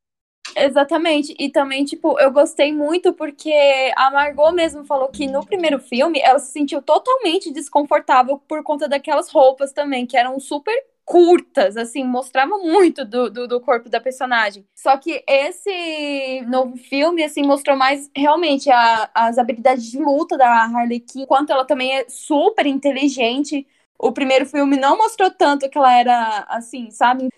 Exatamente. 0.57 1.35
E 1.37 1.49
também, 1.49 1.83
tipo, 1.83 2.17
eu 2.19 2.31
gostei 2.31 2.71
muito 2.71 3.11
porque 3.13 3.51
a 3.97 4.09
Margot 4.09 4.51
mesmo 4.53 4.85
falou 4.85 5.09
que 5.09 5.27
no 5.27 5.45
primeiro 5.45 5.79
filme 5.79 6.19
ela 6.23 6.39
se 6.39 6.51
sentiu 6.53 6.81
totalmente 6.81 7.51
desconfortável 7.51 8.39
por 8.47 8.63
conta 8.63 8.87
daquelas 8.87 9.29
roupas 9.29 9.73
também, 9.73 10.05
que 10.05 10.15
eram 10.15 10.39
super 10.39 10.73
curtas, 11.03 11.77
assim, 11.77 12.03
mostrava 12.03 12.57
muito 12.57 13.05
do, 13.05 13.29
do, 13.29 13.47
do 13.47 13.61
corpo 13.61 13.89
da 13.89 13.99
personagem. 13.99 14.65
Só 14.73 14.97
que 14.97 15.23
esse 15.27 16.41
novo 16.47 16.77
filme, 16.77 17.23
assim, 17.23 17.43
mostrou 17.43 17.75
mais 17.77 18.09
realmente 18.15 18.71
a- 18.71 19.09
as 19.13 19.37
habilidades 19.37 19.85
de 19.91 19.99
luta 19.99 20.35
da 20.37 20.47
Harley 20.63 20.99
Quinn, 21.01 21.25
quanto 21.27 21.51
ela 21.51 21.65
também 21.65 21.95
é 21.97 22.05
super 22.09 22.65
inteligente. 22.65 23.67
O 23.99 24.11
primeiro 24.11 24.45
filme 24.47 24.77
não 24.77 24.97
mostrou 24.97 25.29
tanto 25.29 25.69
que 25.69 25.77
ela 25.77 25.93
era, 25.93 26.39
assim, 26.49 26.89
sabe, 26.89 27.29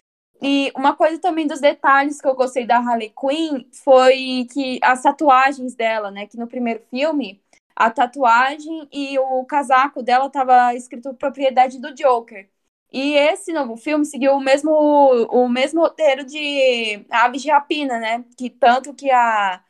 e 0.41 0.71
uma 0.75 0.95
coisa 0.95 1.19
também 1.19 1.47
dos 1.47 1.59
detalhes 1.59 2.21
que 2.21 2.27
eu 2.27 2.35
gostei 2.35 2.65
da 2.65 2.77
Harley 2.77 3.09
Quinn 3.19 3.65
foi 3.83 4.47
que 4.51 4.79
as 4.83 5.01
tatuagens 5.01 5.75
dela, 5.75 6.11
né? 6.11 6.27
Que 6.27 6.37
no 6.37 6.47
primeiro 6.47 6.83
filme, 6.89 7.41
a 7.75 7.89
tatuagem 7.89 8.87
e 8.91 9.17
o 9.19 9.43
casaco 9.45 10.03
dela 10.03 10.29
tava 10.29 10.73
escrito 10.75 11.13
propriedade 11.15 11.79
do 11.79 11.93
Joker. 11.93 12.49
E 12.91 13.13
esse 13.15 13.51
novo 13.51 13.75
filme 13.77 14.05
seguiu 14.05 14.33
o 14.33 14.39
mesmo, 14.39 14.71
o 14.71 15.49
mesmo 15.49 15.81
roteiro 15.81 16.23
de 16.25 17.05
Aves 17.09 17.41
de 17.41 17.49
Rapina, 17.51 17.99
né? 17.99 18.23
Que 18.37 18.49
tanto 18.49 18.93
que 18.93 19.11
a, 19.11 19.61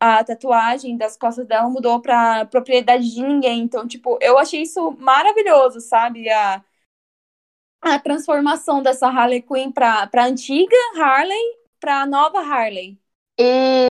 a 0.00 0.24
tatuagem 0.24 0.96
das 0.96 1.16
costas 1.16 1.46
dela 1.46 1.68
mudou 1.70 2.00
pra 2.02 2.44
propriedade 2.46 3.08
de 3.14 3.22
ninguém. 3.22 3.60
Então, 3.62 3.86
tipo, 3.86 4.18
eu 4.20 4.38
achei 4.38 4.62
isso 4.62 4.92
maravilhoso, 4.98 5.80
sabe? 5.80 6.28
A, 6.30 6.64
a 7.82 7.98
transformação 7.98 8.82
dessa 8.82 9.08
Harley 9.08 9.42
Quinn 9.42 9.72
pra, 9.72 10.06
pra 10.06 10.26
antiga 10.26 10.76
Harley 10.96 11.42
pra 11.80 12.06
nova 12.06 12.38
Harley. 12.38 12.96
E 13.38 13.88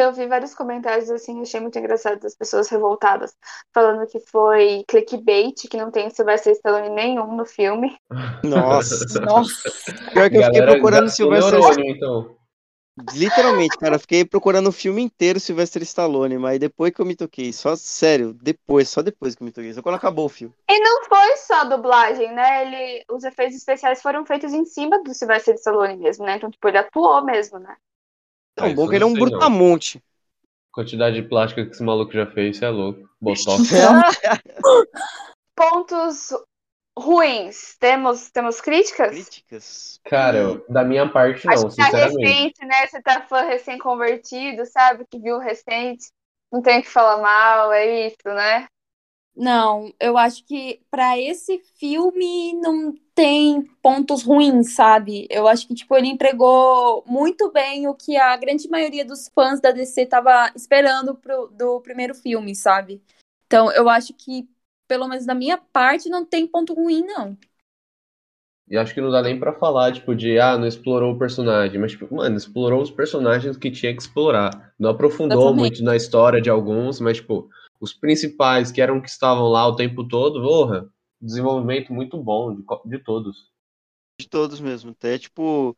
eu 0.00 0.12
vi 0.12 0.26
vários 0.26 0.54
comentários 0.54 1.10
assim, 1.10 1.40
achei 1.40 1.60
muito 1.60 1.78
engraçado 1.78 2.18
das 2.18 2.34
pessoas 2.34 2.68
revoltadas, 2.68 3.34
falando 3.72 4.06
que 4.06 4.18
foi 4.18 4.82
clickbait, 4.88 5.68
que 5.68 5.76
não 5.76 5.90
tem 5.90 6.10
Sylvester 6.10 6.52
Stallone 6.54 6.90
nenhum 6.90 7.36
no 7.36 7.44
filme. 7.44 7.96
Nossa. 8.42 9.20
Nossa. 9.20 9.70
Pior 10.12 10.30
que 10.30 10.36
eu 10.38 10.44
fiquei 10.44 10.62
procurando 10.62 11.08
Sylvester 11.08 11.52
neurônio, 11.52 11.90
então. 11.90 12.43
Literalmente, 13.12 13.76
cara, 13.76 13.96
eu 13.96 14.00
fiquei 14.00 14.24
procurando 14.24 14.68
o 14.68 14.72
filme 14.72 15.02
inteiro 15.02 15.40
Sylvester 15.40 15.82
Stallone, 15.82 16.38
mas 16.38 16.60
depois 16.60 16.92
que 16.92 17.00
eu 17.00 17.04
me 17.06 17.16
toquei, 17.16 17.52
só 17.52 17.74
sério, 17.74 18.32
depois, 18.32 18.88
só 18.88 19.02
depois 19.02 19.34
que 19.34 19.42
eu 19.42 19.46
me 19.46 19.50
toquei, 19.50 19.72
só 19.72 19.82
quando 19.82 19.96
acabou 19.96 20.26
o 20.26 20.28
filme. 20.28 20.54
E 20.70 20.78
não 20.78 21.04
foi 21.04 21.36
só 21.38 21.64
dublagem, 21.64 22.32
né? 22.32 22.62
Ele, 22.62 23.04
os 23.10 23.24
efeitos 23.24 23.56
especiais 23.56 24.00
foram 24.00 24.24
feitos 24.24 24.52
em 24.52 24.64
cima 24.64 25.02
do 25.02 25.12
Sylvester 25.12 25.54
Stallone 25.56 25.96
mesmo, 25.96 26.24
né? 26.24 26.36
Então, 26.36 26.50
tipo, 26.50 26.68
ele 26.68 26.78
atuou 26.78 27.24
mesmo, 27.24 27.58
né? 27.58 27.76
Tão 28.54 28.68
Ah, 28.68 28.74
bom 28.74 28.82
isso 28.82 28.90
que 28.90 28.96
ele 28.96 29.04
é 29.04 29.06
um 29.06 29.14
brutamonte. 29.14 30.00
Quantidade 30.72 31.20
de 31.20 31.28
plástica 31.28 31.64
que 31.64 31.72
esse 31.72 31.82
maluco 31.82 32.12
já 32.12 32.26
fez, 32.26 32.58
você 32.58 32.64
é 32.64 32.70
louco. 32.70 33.08
Botox. 33.20 33.70
Pontos 35.56 36.32
ruins. 36.98 37.76
Temos, 37.78 38.30
temos 38.30 38.60
críticas? 38.60 39.10
Críticas. 39.10 40.00
Cara, 40.04 40.62
da 40.68 40.84
minha 40.84 41.08
parte, 41.08 41.48
Acho 41.48 41.62
não, 41.62 41.70
que 41.70 41.76
tá 41.76 41.84
sinceramente. 41.86 42.26
recente, 42.26 42.64
né? 42.64 42.86
Você 42.86 43.02
tá 43.02 43.22
fã 43.22 43.42
recém-convertido, 43.42 44.64
sabe? 44.66 45.04
Que 45.10 45.18
viu 45.18 45.38
recente. 45.38 46.06
Não 46.52 46.62
tem 46.62 46.78
o 46.78 46.82
que 46.82 46.88
falar 46.88 47.20
mal, 47.20 47.72
é 47.72 48.06
isso, 48.06 48.26
né? 48.26 48.66
Não, 49.36 49.92
eu 49.98 50.16
acho 50.16 50.44
que 50.46 50.80
pra 50.88 51.18
esse 51.18 51.58
filme 51.76 52.52
não 52.54 52.94
tem 53.12 53.62
pontos 53.82 54.22
ruins, 54.22 54.74
sabe? 54.74 55.26
Eu 55.28 55.48
acho 55.48 55.66
que 55.66 55.74
tipo 55.74 55.96
ele 55.96 56.06
entregou 56.06 57.02
muito 57.04 57.50
bem 57.50 57.88
o 57.88 57.94
que 57.94 58.16
a 58.16 58.36
grande 58.36 58.68
maioria 58.68 59.04
dos 59.04 59.28
fãs 59.34 59.60
da 59.60 59.72
DC 59.72 60.06
tava 60.06 60.52
esperando 60.54 61.16
pro, 61.16 61.48
do 61.48 61.80
primeiro 61.80 62.14
filme, 62.14 62.54
sabe? 62.54 63.02
Então, 63.46 63.70
eu 63.72 63.88
acho 63.88 64.14
que 64.14 64.48
pelo 64.86 65.08
menos 65.08 65.26
da 65.26 65.34
minha 65.34 65.58
parte 65.58 66.08
não 66.08 66.24
tem 66.24 66.46
ponto 66.46 66.74
ruim 66.74 67.02
não. 67.02 67.36
E 68.66 68.78
acho 68.78 68.94
que 68.94 69.00
não 69.00 69.10
dá 69.10 69.20
nem 69.20 69.38
pra 69.38 69.52
falar, 69.52 69.92
tipo, 69.92 70.14
de, 70.14 70.38
ah, 70.38 70.56
não 70.56 70.66
explorou 70.66 71.12
o 71.12 71.18
personagem. 71.18 71.78
Mas, 71.78 71.92
tipo, 71.92 72.14
mano, 72.14 72.36
explorou 72.36 72.80
os 72.80 72.90
personagens 72.90 73.56
que 73.56 73.70
tinha 73.70 73.94
que 73.94 74.00
explorar. 74.00 74.72
Não 74.78 74.90
aprofundou 74.90 75.42
Exatamente. 75.42 75.58
muito 75.58 75.84
na 75.84 75.96
história 75.96 76.40
de 76.40 76.48
alguns, 76.48 76.98
mas, 76.98 77.18
tipo, 77.18 77.50
os 77.78 77.92
principais, 77.92 78.72
que 78.72 78.80
eram 78.80 79.00
que 79.00 79.08
estavam 79.08 79.48
lá 79.48 79.66
o 79.66 79.76
tempo 79.76 80.06
todo, 80.08 80.40
porra, 80.40 80.88
desenvolvimento 81.20 81.92
muito 81.92 82.16
bom 82.16 82.54
de, 82.54 82.64
de 82.86 82.98
todos. 82.98 83.52
De 84.18 84.28
todos 84.28 84.60
mesmo. 84.60 84.92
Até, 84.92 85.18
tipo. 85.18 85.76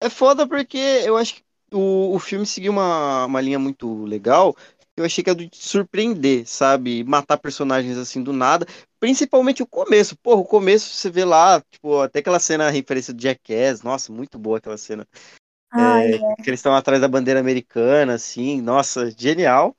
É 0.00 0.10
foda 0.10 0.46
porque 0.46 0.78
eu 0.78 1.16
acho 1.16 1.36
que 1.36 1.42
o, 1.72 2.14
o 2.14 2.18
filme 2.18 2.46
seguiu 2.46 2.72
uma, 2.72 3.24
uma 3.24 3.40
linha 3.40 3.58
muito 3.58 4.04
legal. 4.04 4.54
Eu 5.00 5.04
achei 5.06 5.22
que 5.24 5.30
é 5.30 5.34
de 5.34 5.50
surpreender, 5.52 6.46
sabe? 6.46 7.04
Matar 7.04 7.38
personagens 7.38 7.96
assim 7.98 8.22
do 8.22 8.32
nada. 8.32 8.66
Principalmente 9.00 9.62
o 9.62 9.66
começo. 9.66 10.16
Porra, 10.18 10.40
o 10.40 10.44
começo 10.44 10.94
você 10.94 11.10
vê 11.10 11.24
lá, 11.24 11.60
tipo, 11.70 12.00
até 12.00 12.20
aquela 12.20 12.38
cena 12.40 12.66
a 12.68 12.70
referência 12.70 13.14
do 13.14 13.22
Jackass. 13.22 13.82
Nossa, 13.82 14.12
muito 14.12 14.38
boa 14.38 14.58
aquela 14.58 14.76
cena. 14.78 15.06
Ai, 15.70 16.10
É, 16.10 16.42
que 16.42 16.50
eles 16.50 16.60
estão 16.60 16.74
atrás 16.74 17.00
da 17.00 17.08
bandeira 17.08 17.40
americana, 17.40 18.14
assim. 18.14 18.60
Nossa, 18.60 19.10
genial. 19.16 19.76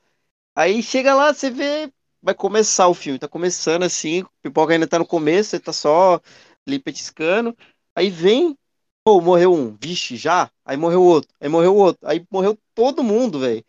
Aí 0.56 0.82
chega 0.84 1.14
lá, 1.16 1.34
você 1.34 1.50
vê. 1.50 1.92
Vai 2.22 2.34
começar 2.36 2.88
o 2.88 2.94
filme. 2.94 3.20
Tá 3.20 3.28
começando 3.28 3.84
assim. 3.84 4.22
O 4.24 4.30
pipoca 4.44 4.74
ainda 4.74 4.88
tá 4.88 5.00
no 5.00 5.06
começo, 5.08 5.52
você 5.52 5.60
tá 5.60 5.74
só 5.74 6.20
ali 6.68 6.80
petiscando. 6.80 7.56
Aí 7.96 8.10
vem. 8.10 8.58
Pô, 9.04 9.22
morreu 9.22 9.54
um. 9.54 9.76
Vixe, 9.82 10.18
já? 10.18 10.52
Aí 10.66 10.78
morreu 10.78 11.04
outro. 11.04 11.30
Aí 11.40 11.50
morreu 11.50 11.76
outro. 11.76 12.08
Aí 12.08 12.26
morreu 12.32 12.58
todo 12.76 13.04
mundo, 13.04 13.40
velho. 13.40 13.64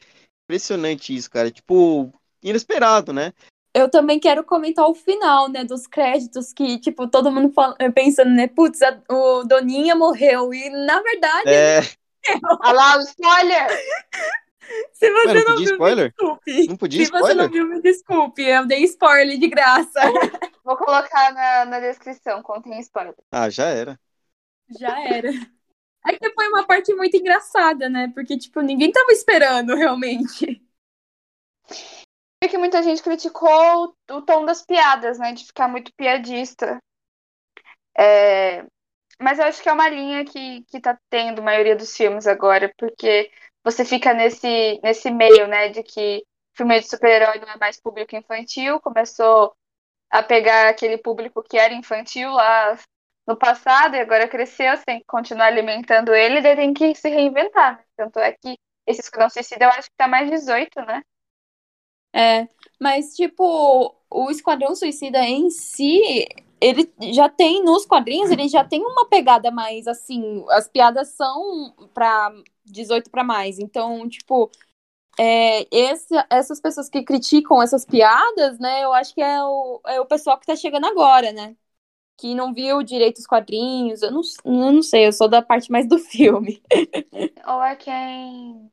Impressionante 0.50 1.14
isso, 1.14 1.30
cara. 1.30 1.49
Tipo, 1.49 2.12
inesperado, 2.42 3.12
né? 3.12 3.33
Eu 3.73 3.88
também 3.88 4.19
quero 4.19 4.42
comentar 4.42 4.85
o 4.88 4.95
final, 4.97 5.49
né, 5.49 5.64
dos 5.64 5.87
créditos, 5.87 6.52
que, 6.52 6.76
tipo, 6.80 7.07
todo 7.07 7.30
mundo 7.30 7.52
fala- 7.52 7.76
pensando, 7.95 8.30
né, 8.33 8.49
putz, 8.49 8.83
a- 8.83 9.00
o 9.09 9.45
Doninha 9.45 9.95
morreu. 9.95 10.52
E, 10.52 10.69
na 10.71 11.00
verdade, 11.00 11.50
É. 11.50 11.80
Olha 12.62 12.73
lá, 12.73 12.97
o 12.99 13.00
spoiler! 13.02 13.69
se 14.92 15.09
você 15.12 15.28
Ué, 15.28 15.35
não 15.35 15.45
viu, 15.45 15.57
me 15.57 15.64
spoiler? 15.64 16.14
desculpe. 16.16 16.66
Não 16.66 16.76
podia 16.76 17.04
Se 17.04 17.11
você 17.12 17.35
não 17.35 17.45
spoiler? 17.45 17.50
viu, 17.50 17.66
me 17.69 17.80
desculpe. 17.80 18.42
Eu 18.42 18.66
dei 18.66 18.83
spoiler 18.85 19.38
de 19.38 19.47
graça. 19.49 20.00
Vou 20.64 20.76
colocar 20.76 21.33
na, 21.33 21.64
na 21.64 21.78
descrição, 21.80 22.42
contém 22.42 22.80
spoiler. 22.80 23.14
Ah, 23.30 23.49
já 23.49 23.66
era. 23.69 23.99
Já 24.80 25.00
era. 25.00 25.30
É 26.07 26.16
que 26.16 26.33
foi 26.33 26.49
uma 26.49 26.66
parte 26.66 26.95
muito 26.95 27.16
engraçada, 27.16 27.88
né? 27.88 28.11
Porque, 28.14 28.38
tipo, 28.38 28.61
ninguém 28.61 28.90
tava 28.90 29.12
esperando, 29.12 29.75
realmente. 29.75 30.62
Vi 32.42 32.49
que 32.49 32.59
muita 32.59 32.83
gente 32.83 33.02
criticou 33.02 33.95
o 34.11 34.23
tom 34.23 34.45
das 34.45 34.64
piadas, 34.64 35.19
né? 35.19 35.33
De 35.33 35.45
ficar 35.45 35.69
muito 35.69 35.92
piadista. 35.95 36.78
É, 37.97 38.64
Mas 39.21 39.38
eu 39.38 39.45
acho 39.47 39.62
que 39.62 39.69
é 39.69 39.73
uma 39.73 39.88
linha 39.88 40.25
que, 40.25 40.64
que 40.64 40.80
tá 40.80 40.99
tendo 41.11 41.40
a 41.40 41.45
maioria 41.45 41.76
dos 41.76 41.95
filmes 41.97 42.26
agora, 42.26 42.73
porque 42.78 43.30
você 43.64 43.85
fica 43.85 44.14
nesse, 44.14 44.80
nesse 44.83 45.11
meio, 45.11 45.47
né? 45.49 45.69
De 45.69 45.83
que 45.83 46.25
filme 46.54 46.80
de 46.80 46.88
super-herói 46.88 47.38
não 47.40 47.49
é 47.50 47.59
mais 47.59 47.80
público 47.80 48.16
infantil, 48.16 48.80
começou 48.80 49.54
a 50.11 50.23
pegar 50.23 50.69
aquele 50.69 50.99
público 50.99 51.42
que 51.42 51.59
era 51.59 51.75
infantil 51.75 52.33
lá 52.33 52.78
no 53.27 53.37
passado 53.37 53.95
e 53.95 54.00
agora 54.00 54.29
cresceu, 54.29 54.77
você 54.77 54.85
tem 54.85 55.00
que 55.00 55.07
continuar 55.07 55.47
alimentando 55.47 56.15
ele, 56.15 56.41
daí 56.41 56.57
tem 56.57 56.75
que 56.75 56.95
se 56.95 57.09
reinventar. 57.09 57.85
Tanto 57.97 58.19
é 58.19 58.33
que 58.33 58.59
esse 58.87 59.00
Esquadrão 59.00 59.31
Suicida 59.31 59.65
eu 59.67 59.71
acho 59.71 59.89
que 59.89 59.97
tá 59.97 60.09
mais 60.09 60.31
18, 60.31 60.81
né? 60.83 61.03
É, 62.12 62.49
mas, 62.81 63.15
tipo, 63.15 63.95
o 64.11 64.31
Esquadrão 64.31 64.75
Suicida 64.75 65.21
em 65.21 65.49
si, 65.50 66.27
ele 66.61 66.93
já 67.12 67.29
tem 67.29 67.62
nos 67.65 67.87
quadrinhos, 67.87 68.31
ele 68.31 68.49
já 68.49 68.65
tem 68.65 68.83
uma 68.85 69.09
pegada 69.09 69.50
mais 69.50 69.87
assim, 69.87 70.45
as 70.50 70.69
piadas 70.69 71.09
são 71.11 71.75
para 71.95 72.33
18 72.65 73.11
para 73.11 73.23
mais. 73.25 73.59
Então, 73.59 74.09
tipo, 74.09 74.50
é, 75.19 75.67
esse, 75.71 76.15
essas 76.31 76.61
pessoas 76.61 76.89
que 76.89 77.03
criticam 77.05 77.62
essas 77.62 77.85
piadas, 77.85 78.59
né, 78.59 78.85
eu 78.85 78.93
acho 78.95 79.15
que 79.15 79.23
é 79.23 79.43
o, 79.45 79.81
é 79.87 80.00
o 80.00 80.07
pessoal 80.07 80.39
que 80.39 80.47
tá 80.47 80.57
chegando 80.57 80.87
agora, 80.87 81.33
né? 81.33 81.57
Que 82.21 82.35
não 82.35 82.53
viu 82.53 82.83
direito 82.83 83.17
os 83.17 83.27
quadrinhos. 83.27 84.03
Eu 84.03 84.11
não, 84.11 84.21
eu 84.45 84.73
não 84.73 84.83
sei, 84.83 85.07
eu 85.07 85.12
sou 85.12 85.27
da 85.27 85.41
parte 85.41 85.73
mais 85.73 85.89
do 85.89 85.99
filme. 85.99 86.62
Ou 87.47 87.62
é 87.65 87.75
quem 87.77 88.71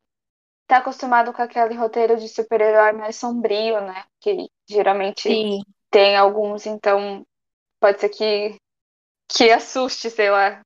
tá 0.66 0.76
acostumado 0.76 1.32
com 1.32 1.40
aquele 1.40 1.74
roteiro 1.74 2.18
de 2.18 2.28
super-herói 2.28 2.92
mais 2.92 3.16
sombrio, 3.16 3.80
né? 3.80 4.04
Que 4.20 4.50
geralmente 4.68 5.22
Sim. 5.22 5.62
tem 5.90 6.14
alguns, 6.14 6.66
então 6.66 7.24
pode 7.80 7.98
ser 8.00 8.10
que, 8.10 8.56
que 9.32 9.50
assuste, 9.50 10.10
sei 10.10 10.30
lá. 10.30 10.60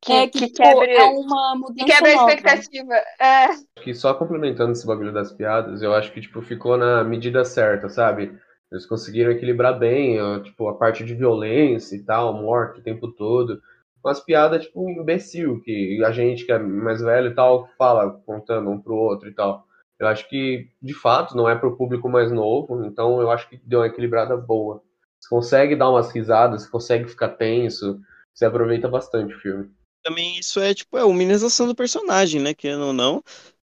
Que, 0.00 0.12
é 0.12 0.26
que, 0.26 0.38
que 0.38 0.46
tipo, 0.46 0.62
quebre, 0.62 0.96
é 0.96 1.04
uma 1.04 1.52
que 1.52 1.58
mudança 1.58 1.84
quebre 1.84 2.10
a 2.10 2.14
expectativa. 2.14 2.94
É. 3.20 3.82
que 3.82 3.94
só 3.94 4.14
complementando 4.14 4.72
esse 4.72 4.86
bagulho 4.86 5.12
das 5.12 5.32
piadas, 5.32 5.82
eu 5.82 5.94
acho 5.94 6.10
que, 6.12 6.22
tipo, 6.22 6.40
ficou 6.40 6.78
na 6.78 7.04
medida 7.04 7.44
certa, 7.44 7.90
sabe? 7.90 8.36
Eles 8.72 8.86
conseguiram 8.86 9.30
equilibrar 9.32 9.78
bem, 9.78 10.18
tipo, 10.42 10.68
a 10.68 10.74
parte 10.76 11.04
de 11.04 11.14
violência 11.14 11.96
e 11.96 12.02
tal, 12.02 12.34
morte 12.34 12.80
o 12.80 12.82
tempo 12.82 13.08
todo. 13.12 13.60
Umas 14.04 14.20
piadas, 14.20 14.64
tipo, 14.64 14.88
imbecil, 14.90 15.60
que 15.62 16.02
a 16.04 16.10
gente 16.10 16.44
que 16.44 16.52
é 16.52 16.58
mais 16.58 17.00
velho 17.00 17.28
e 17.30 17.34
tal, 17.34 17.68
fala, 17.78 18.10
contando 18.26 18.70
um 18.70 18.80
pro 18.80 18.96
outro 18.96 19.28
e 19.28 19.34
tal. 19.34 19.66
Eu 19.98 20.08
acho 20.08 20.28
que, 20.28 20.68
de 20.82 20.94
fato, 20.94 21.36
não 21.36 21.48
é 21.48 21.54
pro 21.54 21.76
público 21.76 22.08
mais 22.08 22.32
novo, 22.32 22.84
então 22.84 23.20
eu 23.20 23.30
acho 23.30 23.48
que 23.48 23.56
deu 23.64 23.80
uma 23.80 23.86
equilibrada 23.86 24.36
boa. 24.36 24.82
Você 25.20 25.28
consegue 25.28 25.76
dar 25.76 25.90
umas 25.90 26.10
risadas, 26.10 26.66
consegue 26.68 27.08
ficar 27.08 27.28
tenso, 27.30 28.00
você 28.34 28.44
aproveita 28.44 28.88
bastante 28.88 29.34
o 29.34 29.38
filme. 29.40 29.70
Também 30.02 30.38
isso 30.38 30.60
é 30.60 30.74
tipo 30.74 30.96
é 30.98 31.02
a 31.02 31.06
humanização 31.06 31.66
do 31.66 31.74
personagem, 31.74 32.40
né? 32.40 32.54
Querendo 32.54 32.86
ou 32.86 32.92
não, 32.92 33.22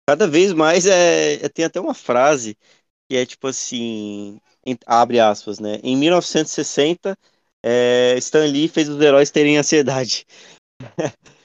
cada 0.06 0.26
vez 0.28 0.52
mais 0.52 0.86
é, 0.86 1.34
é- 1.44 1.48
tem 1.48 1.64
até 1.64 1.80
uma 1.80 1.94
frase 1.94 2.56
que 3.08 3.16
é 3.16 3.24
tipo 3.26 3.46
assim, 3.48 4.40
em- 4.66 4.78
abre 4.86 5.20
aspas, 5.20 5.58
né? 5.60 5.78
Em 5.82 5.96
1960, 5.96 7.16
é, 7.64 8.14
Stan 8.18 8.44
Lee 8.44 8.68
fez 8.68 8.88
os 8.88 9.00
heróis 9.00 9.30
terem 9.30 9.56
ansiedade. 9.56 10.26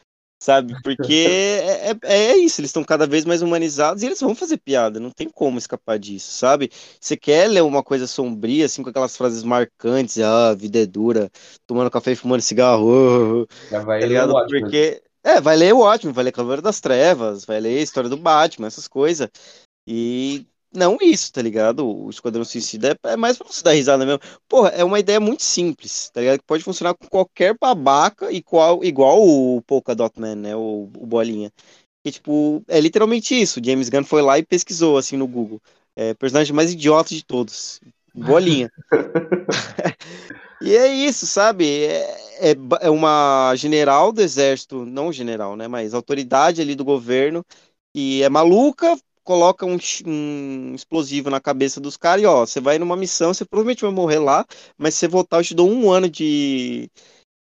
Sabe? 0.44 0.76
Porque 0.82 1.14
é, 1.62 1.92
é, 1.92 2.32
é 2.32 2.38
isso, 2.38 2.62
eles 2.62 2.70
estão 2.70 2.84
cada 2.84 3.06
vez 3.06 3.26
mais 3.26 3.44
humanizados 3.44 4.02
e 4.02 4.08
eles 4.08 4.20
vão 4.20 4.34
fazer 4.34 4.58
piada, 4.58 5.00
não 5.00 5.12
tem 5.12 5.30
como 5.30 5.60
escapar 5.60 6.00
disso, 6.00 6.32
sabe? 6.32 6.72
Você 7.00 7.16
quer 7.16 7.48
ler 7.48 7.62
uma 7.62 7.84
coisa 7.84 8.08
sombria, 8.08 8.66
assim, 8.66 8.82
com 8.82 8.90
aquelas 8.90 9.16
frases 9.16 9.44
marcantes, 9.44 10.18
ah, 10.20 10.50
a 10.50 10.56
vida 10.56 10.80
é 10.80 10.86
dura, 10.88 11.30
tomando 11.68 11.92
café 11.92 12.14
e 12.14 12.16
fumando 12.16 12.42
cigarro, 12.42 13.48
Já 13.70 13.84
vai 13.84 14.00
tá 14.00 14.08
ler 14.08 14.08
ligado? 14.08 14.34
Porque, 14.48 15.04
é, 15.24 15.40
vai 15.40 15.56
ler 15.56 15.76
o 15.76 15.80
Watchmen, 15.82 16.12
vai 16.14 16.24
ler 16.24 16.32
Cavaleiro 16.32 16.64
das 16.64 16.82
Trevas, 16.82 17.46
vai 17.46 17.60
ler 17.60 17.78
a 17.78 17.84
história 17.84 18.10
do 18.10 18.18
Batman, 18.18 18.66
essas 18.66 18.88
coisas. 18.88 19.30
E 19.88 20.46
não 20.74 20.98
isso, 21.02 21.32
tá 21.32 21.42
ligado? 21.42 21.86
O 21.88 22.10
Esquadrão 22.10 22.46
Suicida 22.46 22.98
é, 23.06 23.14
é 23.14 23.18
mais 23.18 23.38
pra 23.38 23.48
você 23.48 23.62
dar 23.64 23.74
risada 23.74 24.06
mesmo. 24.06 24.22
Porra, 24.48 24.70
é 24.70 24.84
uma 24.84 25.00
ideia 25.00 25.20
muito 25.20 25.44
simples, 25.44 26.10
tá 26.10 26.22
ligado? 26.22 26.40
Que 26.40 26.46
pode 26.46 26.64
funcionar 26.64 26.94
com 26.94 27.08
qualquer 27.08 27.56
babaca, 27.60 28.32
igual, 28.32 28.84
igual 28.84 29.22
o 29.22 29.62
Polka 29.64 29.96
Dot 29.96 30.20
Man, 30.20 30.36
né? 30.36 30.56
O, 30.56 30.90
o 30.98 31.06
Bolinha. 31.06 31.52
Que, 32.04 32.12
tipo, 32.12 32.64
é 32.68 32.80
literalmente 32.80 33.40
isso. 33.40 33.62
James 33.64 33.90
Gunn 33.90 34.04
foi 34.04 34.22
lá 34.22 34.40
e 34.40 34.46
pesquisou, 34.46 34.98
assim, 34.98 35.18
no 35.18 35.28
Google. 35.28 35.62
É, 35.96 36.14
personagem 36.14 36.56
mais 36.56 36.72
idiota 36.72 37.10
de 37.10 37.24
todos. 37.24 37.80
Bolinha. 38.14 38.72
E 40.62 40.76
é 40.76 40.88
isso, 40.94 41.26
sabe? 41.26 41.86
É, 41.86 42.52
é, 42.52 42.56
é 42.82 42.90
uma 42.92 43.56
general 43.56 44.12
do 44.12 44.22
exército, 44.22 44.86
não 44.86 45.12
general, 45.12 45.56
né? 45.58 45.68
Mas 45.68 45.94
autoridade 45.94 46.62
ali 46.62 46.76
do 46.76 46.86
governo 46.86 47.44
que 47.94 48.24
é 48.24 48.30
maluca, 48.30 48.96
coloca 49.24 49.66
um, 49.66 49.78
um 50.06 50.74
explosivo 50.76 51.30
na 51.30 51.40
cabeça 51.42 51.80
dos 51.82 51.98
caras 51.98 52.24
e 52.24 52.26
ó, 52.26 52.46
você 52.46 52.60
vai 52.62 52.80
numa 52.80 52.96
missão, 52.98 53.34
você 53.34 53.46
provavelmente 53.46 53.82
vai 53.84 53.92
morrer 53.92 54.20
lá, 54.20 54.46
mas 54.78 54.94
se 54.96 55.02
você 55.02 55.08
voltar, 55.08 55.38
eu 55.40 55.44
te 55.44 55.54
dou 55.56 55.70
um 55.70 55.92
ano 55.92 56.10
de. 56.10 56.90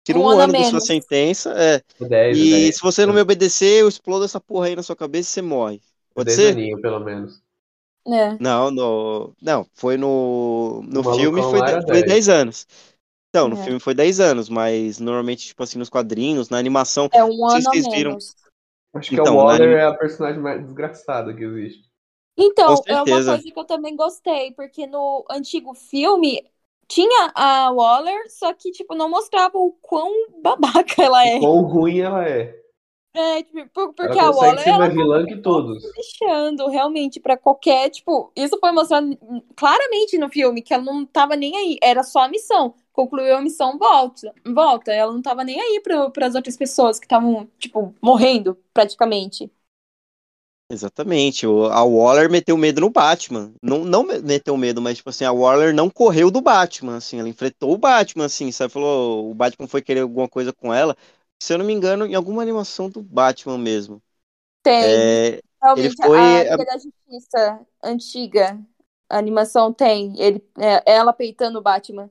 Tira 0.04 0.18
Um 0.18 0.28
um, 0.28 0.28
ano 0.28 0.54
da 0.54 0.64
sua 0.64 0.80
sentença, 0.80 1.52
é. 1.58 1.82
10, 2.00 2.38
E 2.38 2.44
10, 2.48 2.74
se 2.74 2.80
você 2.82 3.06
não 3.06 3.14
me 3.14 3.20
obedecer, 3.20 3.82
eu 3.82 3.88
explodo 3.88 4.24
essa 4.24 4.40
porra 4.40 4.66
aí 4.68 4.76
na 4.76 4.82
sua 4.82 4.96
cabeça 4.96 5.30
e 5.30 5.32
você 5.34 5.42
morre. 5.42 5.82
Pode 6.14 6.32
10 6.32 6.36
ser? 6.36 6.54
aninhos, 6.54 6.80
pelo 6.80 7.00
menos. 7.00 7.42
É. 8.06 8.38
Não, 8.38 8.70
no, 8.70 9.36
não, 9.40 9.66
foi 9.74 9.96
no, 9.96 10.82
no 10.82 11.04
O 11.04 11.04
filme 11.04 11.42
foi, 11.42 11.60
lá 11.60 11.62
de- 11.62 11.74
era 11.74 11.82
foi 11.86 12.02
10. 12.02 12.02
10 12.02 12.28
anos. 12.28 12.66
Então, 13.30 13.48
no 13.48 13.56
É. 13.56 13.64
filme 13.64 13.80
foi 13.80 13.94
10 13.94 14.20
anos, 14.20 14.48
mas 14.48 14.98
normalmente, 15.00 15.46
tipo 15.48 15.62
assim, 15.62 15.78
nos 15.78 15.90
quadrinhos, 15.90 16.48
na 16.50 16.58
animação, 16.58 17.10
É 17.14 17.24
um 17.24 17.46
ano 17.48 17.70
vocês 17.70 17.86
viram. 17.88 18.12
menos. 18.12 18.34
Acho 18.94 19.12
que 19.12 19.20
Então, 19.20 19.26
a 19.28 19.30
Waller 19.30 19.68
na- 19.68 19.78
é 19.78 19.84
a 19.84 19.92
personagem 19.94 20.40
mais 20.40 20.62
desgraçada 20.64 21.34
que 21.34 21.44
existe. 21.44 21.90
Então, 22.36 22.84
é 22.88 23.02
uma 23.02 23.22
coisa 23.22 23.52
que 23.52 23.58
eu 23.58 23.64
também 23.64 23.94
gostei, 23.96 24.52
porque 24.52 24.86
no 24.86 25.24
antigo 25.30 25.74
filme 25.74 26.42
tinha 26.88 27.30
a 27.34 27.70
Waller, 27.70 28.30
só 28.30 28.52
que, 28.54 28.70
tipo, 28.72 28.94
não 28.94 29.08
mostrava 29.10 29.58
o 29.58 29.72
quão 29.74 30.10
babaca 30.42 31.02
ela 31.02 31.24
é. 31.26 31.40
Quão 31.40 31.62
ruim 31.62 31.98
ela 32.00 32.26
é. 32.28 32.54
É, 33.14 33.42
tipo, 33.42 33.68
por- 33.70 33.94
porque 33.94 34.18
ela 34.18 34.30
a 34.30 34.30
Waller, 34.30 34.64
ser 34.64 34.72
ela 34.74 34.78
mais 34.78 34.92
vilã 34.94 35.26
que 35.26 35.36
todos. 35.42 35.82
deixando 35.94 36.68
realmente 36.68 37.20
pra 37.20 37.36
qualquer, 37.36 37.90
tipo, 37.90 38.32
isso 38.36 38.58
foi 38.58 38.72
mostrado 38.72 39.16
claramente 39.56 40.18
no 40.18 40.28
filme, 40.30 40.62
que 40.62 40.72
ela 40.74 40.82
não 40.82 41.04
tava 41.06 41.36
nem 41.36 41.56
aí, 41.56 41.78
era 41.82 42.02
só 42.02 42.20
a 42.20 42.28
missão. 42.28 42.74
Concluiu 42.92 43.36
a 43.36 43.40
missão, 43.40 43.78
volta, 43.78 44.34
volta. 44.46 44.92
Ela 44.92 45.12
não 45.12 45.22
tava 45.22 45.44
nem 45.44 45.60
aí 45.60 45.80
para 45.82 46.26
as 46.26 46.34
outras 46.34 46.56
pessoas 46.56 46.98
que 46.98 47.06
estavam, 47.06 47.46
tipo, 47.58 47.94
morrendo 48.02 48.56
praticamente. 48.74 49.50
Exatamente. 50.70 51.44
A 51.46 51.82
Waller 51.84 52.30
meteu 52.30 52.56
medo 52.56 52.80
no 52.80 52.88
Batman. 52.90 53.52
Não, 53.62 53.84
não 53.84 54.02
me- 54.02 54.20
meteu 54.20 54.56
medo, 54.56 54.80
mas, 54.80 54.96
tipo 54.96 55.10
assim, 55.10 55.24
a 55.24 55.32
Waller 55.32 55.74
não 55.74 55.90
correu 55.90 56.30
do 56.30 56.40
Batman, 56.40 56.96
assim. 56.96 57.18
Ela 57.20 57.28
enfrentou 57.28 57.72
o 57.74 57.78
Batman, 57.78 58.24
assim, 58.24 58.50
sabe? 58.50 58.72
Falou, 58.72 59.30
o 59.30 59.34
Batman 59.34 59.68
foi 59.68 59.82
querer 59.82 60.00
alguma 60.00 60.28
coisa 60.28 60.52
com 60.52 60.72
ela. 60.72 60.96
Se 61.42 61.52
eu 61.52 61.58
não 61.58 61.64
me 61.66 61.72
engano, 61.74 62.06
em 62.06 62.14
alguma 62.14 62.40
animação 62.42 62.88
do 62.88 63.02
Batman 63.02 63.58
mesmo. 63.58 64.02
Tem, 64.62 65.04
É, 65.04 65.42
realmente, 65.62 65.90
ele 65.90 65.96
foi- 66.02 66.38
a 66.38 66.44
Liga 66.44 66.64
da 66.64 66.78
Justiça 66.78 67.66
antiga, 67.82 68.60
a 69.08 69.18
animação 69.18 69.72
tem, 69.72 70.14
ele, 70.20 70.44
é, 70.58 70.92
ela 70.94 71.12
peitando 71.12 71.58
o 71.58 71.62
Batman. 71.62 72.10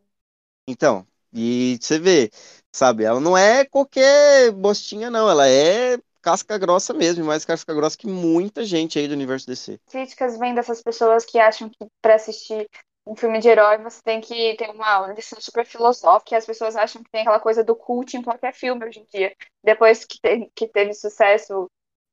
Então, 0.71 1.05
e 1.33 1.77
você 1.81 1.99
vê, 1.99 2.29
sabe? 2.71 3.03
Ela 3.03 3.19
não 3.19 3.37
é 3.37 3.65
qualquer 3.65 4.51
bostinha, 4.51 5.09
não. 5.09 5.29
Ela 5.29 5.47
é 5.47 5.97
casca 6.21 6.57
grossa 6.57 6.93
mesmo, 6.93 7.25
mais 7.25 7.45
casca 7.45 7.73
grossa 7.73 7.97
que 7.97 8.07
muita 8.07 8.63
gente 8.63 8.99
aí 8.99 9.07
do 9.07 9.13
universo 9.13 9.47
DC. 9.47 9.79
Críticas 9.89 10.37
vêm 10.37 10.55
dessas 10.55 10.81
pessoas 10.81 11.25
que 11.25 11.39
acham 11.39 11.69
que 11.69 11.85
pra 12.01 12.15
assistir 12.15 12.67
um 13.05 13.15
filme 13.15 13.39
de 13.39 13.49
herói 13.49 13.77
você 13.79 13.99
tem 14.03 14.21
que 14.21 14.55
ter 14.55 14.69
uma 14.69 15.07
lição 15.13 15.39
super 15.41 15.65
filosófica 15.65 16.35
e 16.35 16.37
as 16.37 16.45
pessoas 16.45 16.75
acham 16.75 17.03
que 17.03 17.09
tem 17.11 17.21
aquela 17.21 17.39
coisa 17.39 17.63
do 17.63 17.75
cult 17.75 18.15
em 18.15 18.21
qualquer 18.21 18.53
filme 18.53 18.85
hoje 18.85 18.99
em 18.99 19.05
dia. 19.11 19.35
Depois 19.63 20.05
que, 20.05 20.19
te- 20.19 20.51
que 20.55 20.67
teve 20.67 20.93
sucesso 20.93 21.67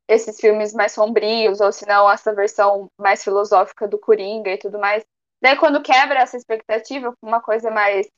esses 0.08 0.40
filmes 0.40 0.72
mais 0.72 0.92
sombrios, 0.92 1.60
ou 1.60 1.72
se 1.72 1.86
não, 1.86 2.10
essa 2.10 2.34
versão 2.34 2.88
mais 2.98 3.22
filosófica 3.22 3.86
do 3.86 3.98
Coringa 3.98 4.50
e 4.52 4.58
tudo 4.58 4.78
mais. 4.78 5.04
Daí 5.40 5.56
quando 5.56 5.82
quebra 5.82 6.20
essa 6.20 6.36
expectativa 6.36 7.14
uma 7.22 7.40
coisa 7.40 7.70
mais 7.70 8.08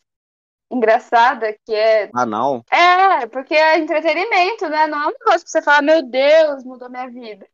engraçada, 0.71 1.55
que 1.67 1.75
é 1.75 2.07
Banal. 2.09 2.65
é, 2.71 3.27
porque 3.27 3.55
é 3.55 3.79
entretenimento, 3.79 4.69
né? 4.69 4.87
Não 4.87 4.99
é 5.03 5.07
um 5.09 5.11
negócio 5.11 5.41
pra 5.41 5.47
você 5.47 5.63
falar, 5.63 5.83
meu 5.83 6.03
Deus, 6.03 6.65
mudou 6.65 6.89
minha 6.89 7.09
vida. 7.09 7.47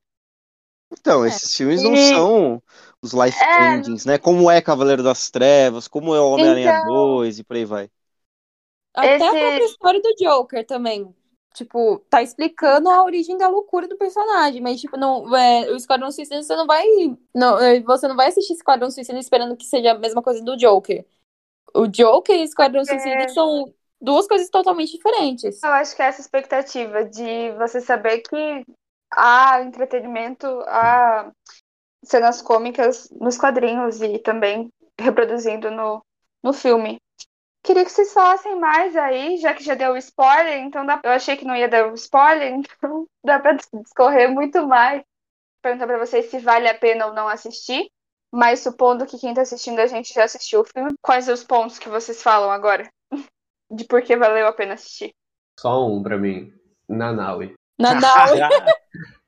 Então, 0.93 1.25
É. 1.25 1.29
esses 1.29 1.55
filmes 1.57 1.83
não 1.83 1.95
E- 1.95 2.09
são 2.11 2.63
os 3.03 3.13
life 3.13 3.43
É. 3.43 3.75
endings, 3.75 4.05
né? 4.07 4.19
Como 4.19 4.51
é 4.51 4.61
Cavaleiro 4.63 5.03
das 5.03 5.31
Trevas, 5.31 5.89
como 5.89 6.15
é 6.15 6.21
o 6.21 6.31
Homem-Aranha 6.31 6.79
Então- 6.81 6.87
2 6.95 7.39
e 7.39 7.45
por 7.45 7.57
aí 7.57 7.65
vai. 7.65 7.91
Até 8.95 9.13
a 9.13 9.17
Esse- 9.17 9.39
própria 9.39 9.65
história 9.65 10.01
do 10.01 10.15
Joker 10.19 10.67
também. 10.67 11.15
Tipo, 11.55 11.99
tá 12.11 12.23
explicando 12.23 12.91
a 12.91 13.03
origem 13.03 13.37
da 13.39 13.49
loucura 13.49 13.89
do 13.89 13.97
personagem, 13.97 14.61
mas, 14.61 14.79
tipo, 14.81 14.97
não, 14.99 15.35
é, 15.35 15.71
o 15.73 15.77
Esquadrão 15.77 16.11
Suicida 16.13 16.43
você 16.43 16.55
não 16.55 16.67
vai. 16.67 16.85
Não, 17.35 17.59
é, 17.59 17.81
você 17.81 18.07
não 18.07 18.15
vai 18.17 18.29
assistir 18.29 18.53
Esquadrão 18.53 18.91
Suicida 18.91 19.19
esperando 19.19 19.57
que 19.57 19.65
seja 19.65 19.93
a 19.93 19.99
mesma 19.99 20.23
coisa 20.23 20.43
do 20.45 20.55
Joker. 20.57 21.05
O 21.77 21.87
Joker 21.87 22.37
e 22.37 22.41
o 22.41 22.45
Esquadrão 22.45 22.85
Suicida 22.85 23.29
são 23.29 23.73
duas 24.01 24.27
coisas 24.27 24.49
totalmente 24.49 24.93
diferentes. 24.93 25.63
Eu 25.63 25.71
acho 25.71 25.95
que 25.95 26.03
é 26.03 26.07
essa 26.07 26.21
expectativa 26.21 27.05
de 27.05 27.53
você 27.53 27.81
saber 27.81 28.21
que 28.21 28.65
há 29.11 29.63
entretenimento, 29.63 30.47
há 30.67 31.31
cenas 32.05 32.41
cômicas 32.43 33.09
nos 33.21 33.37
quadrinhos 33.37 34.01
e 34.01 34.19
também 34.19 34.71
reproduzindo 34.99 35.71
no, 35.71 36.05
no 36.43 36.53
filme. 36.53 36.99
Queria 37.63 37.85
que 37.85 37.91
vocês 37.91 38.13
falassem 38.13 38.55
mais 38.61 38.97
aí, 38.97 39.39
já 39.39 39.53
que 39.53 39.65
já 39.65 39.75
deu 39.75 39.97
spoiler, 39.97 40.61
então 40.61 40.87
dá... 40.87 41.01
eu 41.03 41.11
achei 41.11 41.37
que 41.37 41.45
não 41.45 41.57
ia 41.57 41.69
dar 41.69 41.93
spoiler, 41.95 42.53
então 42.55 43.07
dá 43.25 43.41
pra 43.41 43.53
discorrer 43.53 44.31
muito 44.31 44.67
mais. 44.67 45.03
Perguntar 45.61 45.87
pra 45.87 45.99
vocês 45.99 46.31
se 46.31 46.39
vale 46.39 46.69
a 46.69 46.79
pena 46.79 47.07
ou 47.07 47.13
não 47.13 47.29
assistir, 47.29 47.91
mas 48.37 48.61
supondo 48.61 49.07
que 49.07 49.19
quem 49.19 49.33
tá 49.33 49.43
assistindo 49.43 49.79
a 49.79 49.87
gente 49.87 50.13
já 50.13 50.25
assistiu 50.25 50.61
o 50.61 50.65
filme, 50.65 50.95
quais 51.01 51.29
os 51.29 51.43
pontos 51.43 51.79
que 51.79 51.89
vocês 51.89 52.23
falam 52.23 52.51
agora? 52.51 52.89
de 53.71 53.85
por 53.85 54.03
que 54.03 54.17
valeu 54.17 54.47
a 54.47 54.53
pena 54.53 54.75
assistir. 54.75 55.13
Só 55.59 55.87
um 55.87 56.03
pra 56.03 56.17
mim. 56.19 56.53
Nanaui. 56.89 57.55
Nadal, 57.79 58.29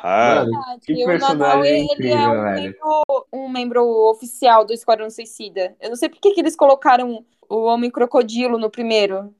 Ah, 0.00 0.44
Mano, 0.44 0.80
que 0.80 0.92
o 0.92 1.06
personagem 1.06 1.38
Nadal, 1.38 1.64
ele 1.64 1.78
incrível, 1.80 2.16
é 2.16 2.28
um 2.28 2.54
membro, 2.54 3.04
um 3.32 3.48
membro 3.48 3.84
oficial 4.10 4.64
do 4.64 4.72
Esquadrão 4.72 5.10
Suicida. 5.10 5.76
Eu 5.80 5.88
não 5.88 5.96
sei 5.96 6.08
por 6.08 6.20
que 6.20 6.30
que 6.30 6.40
eles 6.40 6.54
colocaram 6.54 7.26
o 7.48 7.64
Homem 7.64 7.90
Crocodilo 7.90 8.58
no 8.58 8.70
primeiro. 8.70 9.34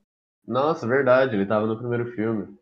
Nossa, 0.45 0.85
verdade, 0.85 1.37
ele 1.37 1.47
tava 1.47 1.65
no 1.65 1.79
primeiro 1.79 2.11
filme. 2.13 2.59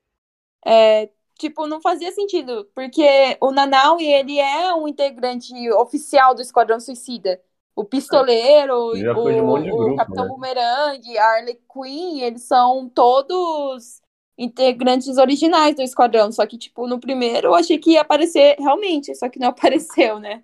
É, 0.63 1.09
tipo, 1.39 1.67
não 1.67 1.81
fazia 1.81 2.11
sentido, 2.13 2.69
porque 2.75 3.37
o 3.41 3.51
Nanaui, 3.51 4.05
ele 4.05 4.39
é 4.39 4.75
um 4.75 4.89
integrante 4.89 5.53
oficial 5.73 6.35
do 6.35 6.43
Esquadrão 6.43 6.81
Suicida. 6.81 7.41
O 7.75 7.85
Pistoleiro, 7.85 8.75
um 8.75 8.89
o, 8.89 8.95
de 8.95 9.09
o 9.09 9.77
grupo, 9.77 9.97
Capitão 9.97 10.25
né? 10.25 10.31
Boomerang, 10.31 11.19
a 11.19 11.25
Harley 11.25 11.61
Quinn, 11.71 12.21
eles 12.21 12.43
são 12.43 12.89
todos 12.89 14.01
integrantes 14.39 15.19
originais 15.19 15.75
do 15.75 15.83
Esquadrão. 15.83 16.33
Só 16.33 16.47
que, 16.47 16.57
tipo, 16.57 16.87
no 16.87 16.99
primeiro 16.99 17.49
eu 17.49 17.55
achei 17.55 17.79
que 17.79 17.93
ia 17.93 18.01
aparecer 18.01 18.57
realmente, 18.59 19.15
só 19.15 19.29
que 19.29 19.39
não 19.39 19.49
apareceu, 19.51 20.19
né? 20.19 20.43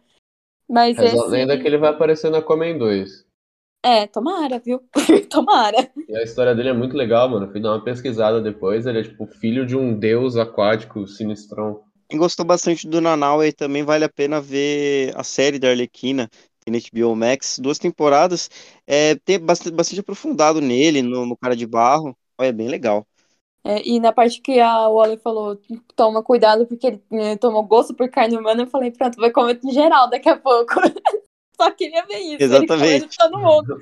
Mas 0.69 0.97
Reza 0.97 1.15
a 1.15 1.19
esse... 1.19 1.29
lenda 1.29 1.59
que 1.59 1.67
ele 1.67 1.79
vai 1.79 1.91
aparecer 1.91 2.31
na 2.31 2.39
Aquaman 2.39 2.77
2. 2.77 3.22
É, 3.85 4.07
tomara, 4.07 4.59
viu? 4.61 4.81
tomara. 5.31 5.93
E 6.09 6.17
a 6.17 6.23
história 6.23 6.55
dele 6.55 6.69
é 6.69 6.73
muito 6.73 6.97
legal, 6.97 7.29
mano. 7.29 7.51
Fui 7.51 7.61
dar 7.61 7.71
uma 7.73 7.83
pesquisada 7.83 8.41
depois. 8.41 8.87
Ele 8.87 9.01
é 9.01 9.03
tipo 9.03 9.27
filho 9.27 9.67
de 9.67 9.77
um 9.77 9.99
deus 9.99 10.37
aquático 10.37 11.09
sinistrão. 11.09 11.83
Quem 12.09 12.19
gostou 12.19 12.45
bastante 12.45 12.87
do 12.87 13.01
Nanaue 13.01 13.53
também 13.53 13.83
vale 13.85 14.05
a 14.05 14.09
pena 14.09 14.41
ver 14.41 15.17
a 15.17 15.25
série 15.25 15.59
da 15.59 15.71
Arlequina, 15.71 16.29
tem 16.61 16.73
na 16.73 16.79
HBO 16.79 17.17
Max, 17.17 17.59
duas 17.59 17.79
temporadas. 17.79 18.51
É, 18.87 19.15
tem 19.17 19.39
bastante, 19.41 19.75
bastante 19.75 20.01
aprofundado 20.01 20.61
nele, 20.61 21.01
no, 21.03 21.25
no 21.27 21.37
Cara 21.37 21.57
de 21.57 21.67
Barro. 21.67 22.17
Olha, 22.39 22.49
É 22.49 22.53
bem 22.53 22.69
legal. 22.69 23.07
É, 23.65 23.81
e 23.89 24.01
na 24.01 24.13
parte 24.13 24.41
que 24.41 24.59
a 24.59 24.89
Wally 24.89 25.19
falou, 25.19 25.57
toma 25.95 26.21
cuidado 26.23 26.67
porque 26.67 26.85
ele 26.89 27.03
eh, 27.13 27.37
tomou 27.37 27.63
gosto 27.65 27.95
por 27.95 28.11
carne 28.11 28.37
humana, 28.37 28.63
eu 28.63 28.67
falei, 28.67 28.91
pronto, 28.91 29.17
vai 29.21 29.31
comer 29.31 29.61
em 29.65 29.71
geral 29.73 30.11
daqui 30.11 30.29
a 30.29 30.37
pouco. 30.37 30.75
Só 31.57 31.71
queria 31.71 32.05
ver 32.07 32.19
isso. 32.19 32.35
Ele 32.43 32.45
Exatamente. 32.45 33.19
todo 33.19 33.39
mundo. 33.39 33.79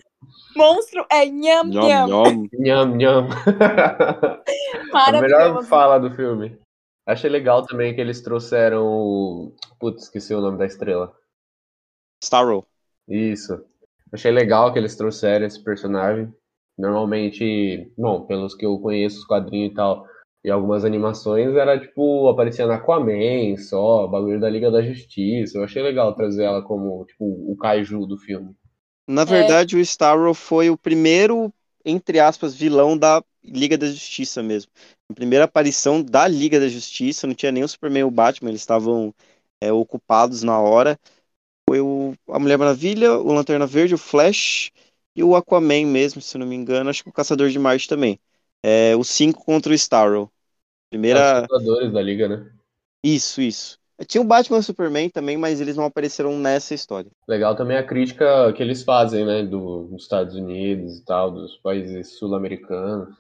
Monstro 0.57 1.07
é 1.11 1.25
nham 1.27 1.65
Nham, 1.65 1.89
nham. 1.89 2.09
nham. 2.09 2.49
Nham, 2.59 2.97
nham. 2.97 3.29
A 4.93 5.13
melhor 5.13 5.63
fala 5.65 5.99
do 5.99 6.11
filme. 6.15 6.59
Achei 7.07 7.31
legal 7.31 7.65
também 7.65 7.95
que 7.95 8.01
eles 8.01 8.21
trouxeram 8.21 8.87
o. 8.87 9.55
Putz, 9.79 10.05
esqueci 10.05 10.35
o 10.35 10.41
nome 10.41 10.59
da 10.59 10.67
estrela. 10.67 11.13
Starro. 12.23 12.67
Isso. 13.09 13.65
Achei 14.13 14.31
legal 14.31 14.73
que 14.73 14.79
eles 14.79 14.97
trouxeram 14.97 15.47
esse 15.47 15.63
personagem. 15.63 16.33
Normalmente, 16.79 17.93
bom, 17.97 18.27
pelos 18.27 18.55
que 18.55 18.67
eu 18.67 18.79
conheço 18.79 19.19
os 19.19 19.27
quadrinhos 19.27 19.73
e 19.73 19.75
tal, 19.75 20.07
e 20.45 20.51
algumas 20.51 20.85
animações, 20.85 21.55
era 21.55 21.79
tipo, 21.79 22.29
aparecia 22.29 22.67
na 22.67 22.77
Aquaman 22.77 23.57
só, 23.59 24.07
bagulho 24.07 24.41
da 24.41 24.49
Liga 24.51 24.71
da 24.71 24.83
Justiça. 24.83 25.59
Eu 25.59 25.65
achei 25.65 25.83
legal 25.83 26.15
trazer 26.15 26.45
ela 26.45 26.63
como, 26.63 27.05
tipo, 27.07 27.25
o 27.25 27.57
kaiju 27.57 28.07
do 28.07 28.17
filme. 28.19 28.55
Na 29.09 29.25
verdade, 29.25 29.77
o 29.77 29.81
Starro 29.81 30.33
foi 30.35 30.71
o 30.71 30.79
primeiro, 30.79 31.53
entre 31.85 32.21
aspas, 32.21 32.55
vilão 32.55 32.97
da 32.97 33.23
Liga 33.43 33.77
da 33.77 33.87
Justiça 33.87 34.43
mesmo. 34.43 34.71
A 35.11 35.15
primeira 35.15 35.45
aparição 35.47 36.03
da 36.03 36.29
Liga 36.29 36.61
da 36.61 36.69
Justiça, 36.69 37.27
não 37.27 37.35
tinha 37.35 37.51
nem 37.51 37.65
o 37.65 37.69
Superman 37.69 38.03
e 38.03 38.05
o 38.05 38.11
Batman, 38.11 38.51
eles 38.51 38.61
estavam 38.61 39.13
é, 39.61 39.73
ocupados 39.73 40.43
na 40.43 40.59
hora. 40.61 40.99
Foi 41.69 41.81
o, 41.81 42.15
a 42.29 42.39
Mulher 42.39 42.59
Maravilha, 42.59 43.15
o 43.15 43.33
Lanterna 43.33 43.67
Verde, 43.67 43.95
o 43.95 43.99
Flash 43.99 44.71
e 45.17 45.23
o 45.25 45.37
Aquaman 45.37 45.87
mesmo, 45.87 46.21
se 46.21 46.37
eu 46.37 46.41
não 46.41 46.47
me 46.47 46.57
engano. 46.57 46.91
Acho 46.91 47.03
que 47.05 47.11
o 47.11 47.13
Caçador 47.13 47.51
de 47.51 47.59
Marte 47.59 47.89
também. 47.89 48.21
É, 48.63 48.95
os 48.97 49.09
cinco 49.09 49.45
contra 49.45 49.73
o 49.73 49.75
Starro. 49.75 50.31
Primeira. 50.91 51.43
Os 51.43 51.47
fundadores 51.47 51.93
da 51.93 52.03
Liga, 52.03 52.29
né? 52.29 52.51
Isso, 53.03 53.41
isso. 53.41 53.79
Tinha 54.07 54.23
o 54.23 54.25
Batman 54.27 54.57
e 54.57 54.61
o 54.61 54.63
Superman 54.63 55.11
também, 55.11 55.37
mas 55.37 55.61
eles 55.61 55.77
não 55.77 55.85
apareceram 55.85 56.39
nessa 56.39 56.75
história. 56.75 57.11
Legal 57.29 57.55
também 57.55 57.77
a 57.77 57.87
crítica 57.87 58.53
que 58.55 58.63
eles 58.63 58.83
fazem, 58.83 59.27
né, 59.27 59.43
do, 59.43 59.85
dos 59.85 60.03
Estados 60.03 60.35
Unidos 60.35 60.99
e 60.99 61.05
tal, 61.05 61.31
dos 61.31 61.57
países 61.59 62.19
sul-americanos. 62.19 63.15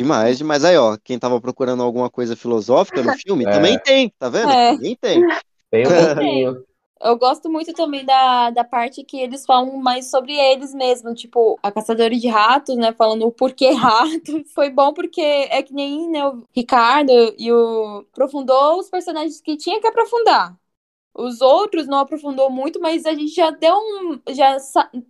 Demais, 0.00 0.38
demais. 0.38 0.64
Aí, 0.64 0.76
ó, 0.76 0.96
quem 1.02 1.18
tava 1.18 1.40
procurando 1.40 1.82
alguma 1.82 2.08
coisa 2.08 2.36
filosófica 2.36 3.02
no 3.02 3.12
filme, 3.18 3.44
É. 3.44 3.50
também 3.50 3.78
tem, 3.80 4.12
tá 4.18 4.28
vendo? 4.28 4.50
É. 4.50 4.74
Também 4.74 4.96
tem. 4.96 5.22
Tem 5.70 5.86
um 5.86 5.90
pouquinho. 6.14 6.64
Eu 7.02 7.16
gosto 7.16 7.50
muito 7.50 7.72
também 7.72 8.04
da, 8.04 8.50
da 8.50 8.62
parte 8.62 9.02
que 9.02 9.18
eles 9.18 9.46
falam 9.46 9.78
mais 9.78 10.10
sobre 10.10 10.34
eles 10.34 10.74
mesmos, 10.74 11.18
tipo, 11.18 11.58
a 11.62 11.72
caçadora 11.72 12.14
de 12.14 12.28
ratos, 12.28 12.76
né, 12.76 12.92
falando 12.92 13.26
o 13.26 13.32
porquê 13.32 13.70
ratos. 13.72 14.52
Foi 14.52 14.68
bom 14.70 14.92
porque 14.92 15.20
é 15.20 15.62
que 15.62 15.72
nem 15.72 16.10
né, 16.10 16.26
o 16.26 16.46
Ricardo 16.54 17.10
e 17.38 17.50
o 17.50 18.00
aprofundou 18.12 18.78
os 18.78 18.90
personagens 18.90 19.40
que 19.40 19.56
tinha 19.56 19.80
que 19.80 19.86
aprofundar. 19.86 20.54
Os 21.14 21.40
outros 21.40 21.86
não 21.88 21.98
aprofundou 22.00 22.50
muito, 22.50 22.80
mas 22.80 23.06
a 23.06 23.14
gente 23.14 23.34
já 23.34 23.50
deu 23.50 23.74
um, 23.76 24.20
já 24.34 24.56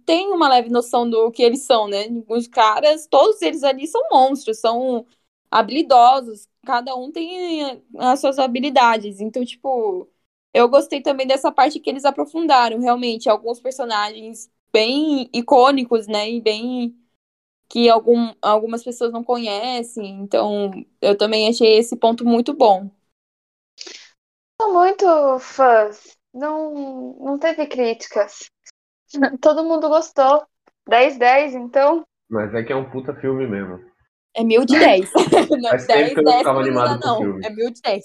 tem 0.07 0.31
uma 0.33 0.49
leve 0.49 0.71
noção 0.71 1.09
do 1.09 1.31
que 1.33 1.43
eles 1.43 1.63
são, 1.63 1.89
né? 1.89 2.07
Os 2.29 2.47
caras, 2.49 3.07
todos 3.07 3.43
eles 3.43 3.63
ali 3.65 3.87
são 3.87 4.03
monstros, 4.11 4.59
são 4.61 5.07
habilidosos, 5.51 6.49
cada 6.65 6.95
um 6.97 7.11
tem 7.13 7.83
as 7.99 8.21
suas 8.21 8.39
habilidades. 8.39 9.21
Então, 9.21 9.45
tipo, 9.45 10.09
eu 10.53 10.69
gostei 10.69 11.01
também 11.03 11.27
dessa 11.27 11.53
parte 11.53 11.81
que 11.81 11.89
eles 11.91 12.05
aprofundaram, 12.05 12.81
realmente, 12.81 13.29
alguns 13.29 13.61
personagens 13.61 14.51
bem 14.73 15.29
icônicos, 15.33 16.07
né? 16.07 16.31
E 16.31 16.41
bem 16.41 16.97
que 17.69 17.89
algum, 17.89 18.35
algumas 18.43 18.83
pessoas 18.83 19.13
não 19.13 19.23
conhecem. 19.23 20.21
Então, 20.21 20.71
eu 21.01 21.17
também 21.17 21.49
achei 21.49 21.79
esse 21.79 21.97
ponto 21.97 22.25
muito 22.25 22.53
bom. 22.53 22.91
São 24.61 24.73
muito 24.75 25.39
fãs. 25.39 26.17
Não, 26.35 27.15
não 27.21 27.39
teve 27.39 27.67
críticas. 27.67 28.51
Todo 29.41 29.65
mundo 29.65 29.89
gostou. 29.89 30.45
10-10, 30.89 31.55
então. 31.55 32.05
Mas 32.29 32.53
é 32.55 32.63
que 32.63 32.73
é 32.73 32.77
um 32.77 32.91
puta 32.91 33.15
filme 33.15 33.47
mesmo. 33.47 33.79
É 34.35 34.45
mil 34.45 34.65
de 34.65 34.79
dez. 34.79 35.11
Não, 35.51 35.71
Faz 35.71 35.87
tempo 35.87 36.15
que 36.15 36.21
eu 36.21 36.25
não 36.25 36.39
ficava 36.39 36.63
não 36.65 36.73
dá, 36.73 36.85
animado 36.85 37.01
com 37.01 37.07
o 37.07 37.11
não. 37.11 37.19
filme. 37.19 37.47
É 37.47 37.51
mil 37.51 37.71
de 37.71 37.81
dez. 37.81 38.05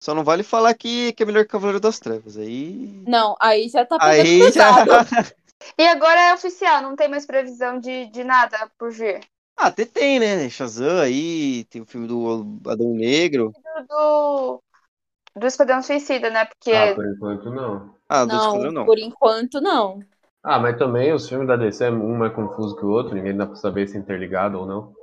Só 0.00 0.14
não 0.14 0.24
vale 0.24 0.42
falar 0.42 0.72
que, 0.72 1.12
que 1.12 1.22
é 1.22 1.26
melhor 1.26 1.44
que 1.44 1.50
Cavaleiro 1.50 1.78
das 1.78 2.00
Trevas. 2.00 2.38
Aí. 2.38 3.04
Não, 3.06 3.36
aí 3.38 3.68
já 3.68 3.84
tá 3.84 3.98
Aí 4.00 4.50
já. 4.50 4.84
E 5.78 5.86
agora 5.86 6.18
é 6.18 6.34
oficial, 6.34 6.80
não 6.80 6.96
tem 6.96 7.06
mais 7.06 7.26
previsão 7.26 7.78
de, 7.78 8.06
de 8.06 8.24
nada 8.24 8.70
por 8.78 8.90
vir. 8.90 9.20
Ah, 9.54 9.66
até 9.66 9.84
tem, 9.84 10.18
né? 10.18 10.48
Shazam 10.48 11.00
aí, 11.00 11.64
tem 11.64 11.82
o 11.82 11.86
filme 11.86 12.08
do 12.08 12.58
Adão 12.66 12.94
Negro. 12.94 13.52
Do, 13.86 14.62
do 15.36 15.46
Esquadrão 15.46 15.82
Suicida, 15.82 16.30
né? 16.30 16.46
Porque 16.46 16.72
Ah, 16.72 16.94
por 16.94 17.06
enquanto 17.06 17.50
não. 17.50 17.94
Ah, 18.08 18.24
do 18.24 18.32
Não, 18.32 18.38
Esquadrão 18.38 18.72
não. 18.72 18.86
por 18.86 18.98
enquanto 18.98 19.60
não. 19.60 20.00
Ah, 20.42 20.58
mas 20.58 20.78
também 20.78 21.12
os 21.12 21.28
filmes 21.28 21.46
da 21.46 21.56
DC, 21.56 21.84
é 21.84 21.90
um 21.90 22.16
mais 22.16 22.34
confuso 22.34 22.74
que 22.74 22.84
o 22.84 22.88
outro, 22.88 23.14
ninguém 23.14 23.36
dá 23.36 23.44
pra 23.46 23.56
saber 23.56 23.86
se 23.86 23.98
é 23.98 24.00
interligado 24.00 24.58
ou 24.58 24.66
não. 24.66 24.94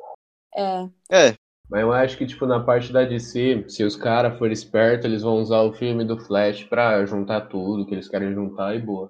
É. 0.55 0.89
É, 1.11 1.35
Mas 1.69 1.81
eu 1.81 1.91
acho 1.91 2.17
que, 2.17 2.25
tipo, 2.25 2.45
na 2.45 2.63
parte 2.63 2.93
da 2.93 3.03
DC, 3.03 3.65
se 3.67 3.83
os 3.83 3.95
caras 3.95 4.37
forem 4.37 4.53
espertos, 4.53 5.05
eles 5.05 5.21
vão 5.21 5.35
usar 5.41 5.61
o 5.61 5.73
filme 5.73 6.05
do 6.05 6.17
Flash 6.17 6.63
pra 6.63 7.05
juntar 7.05 7.41
tudo 7.47 7.85
que 7.85 7.93
eles 7.93 8.07
querem 8.07 8.33
juntar 8.33 8.75
e 8.75 8.79
boa. 8.79 9.09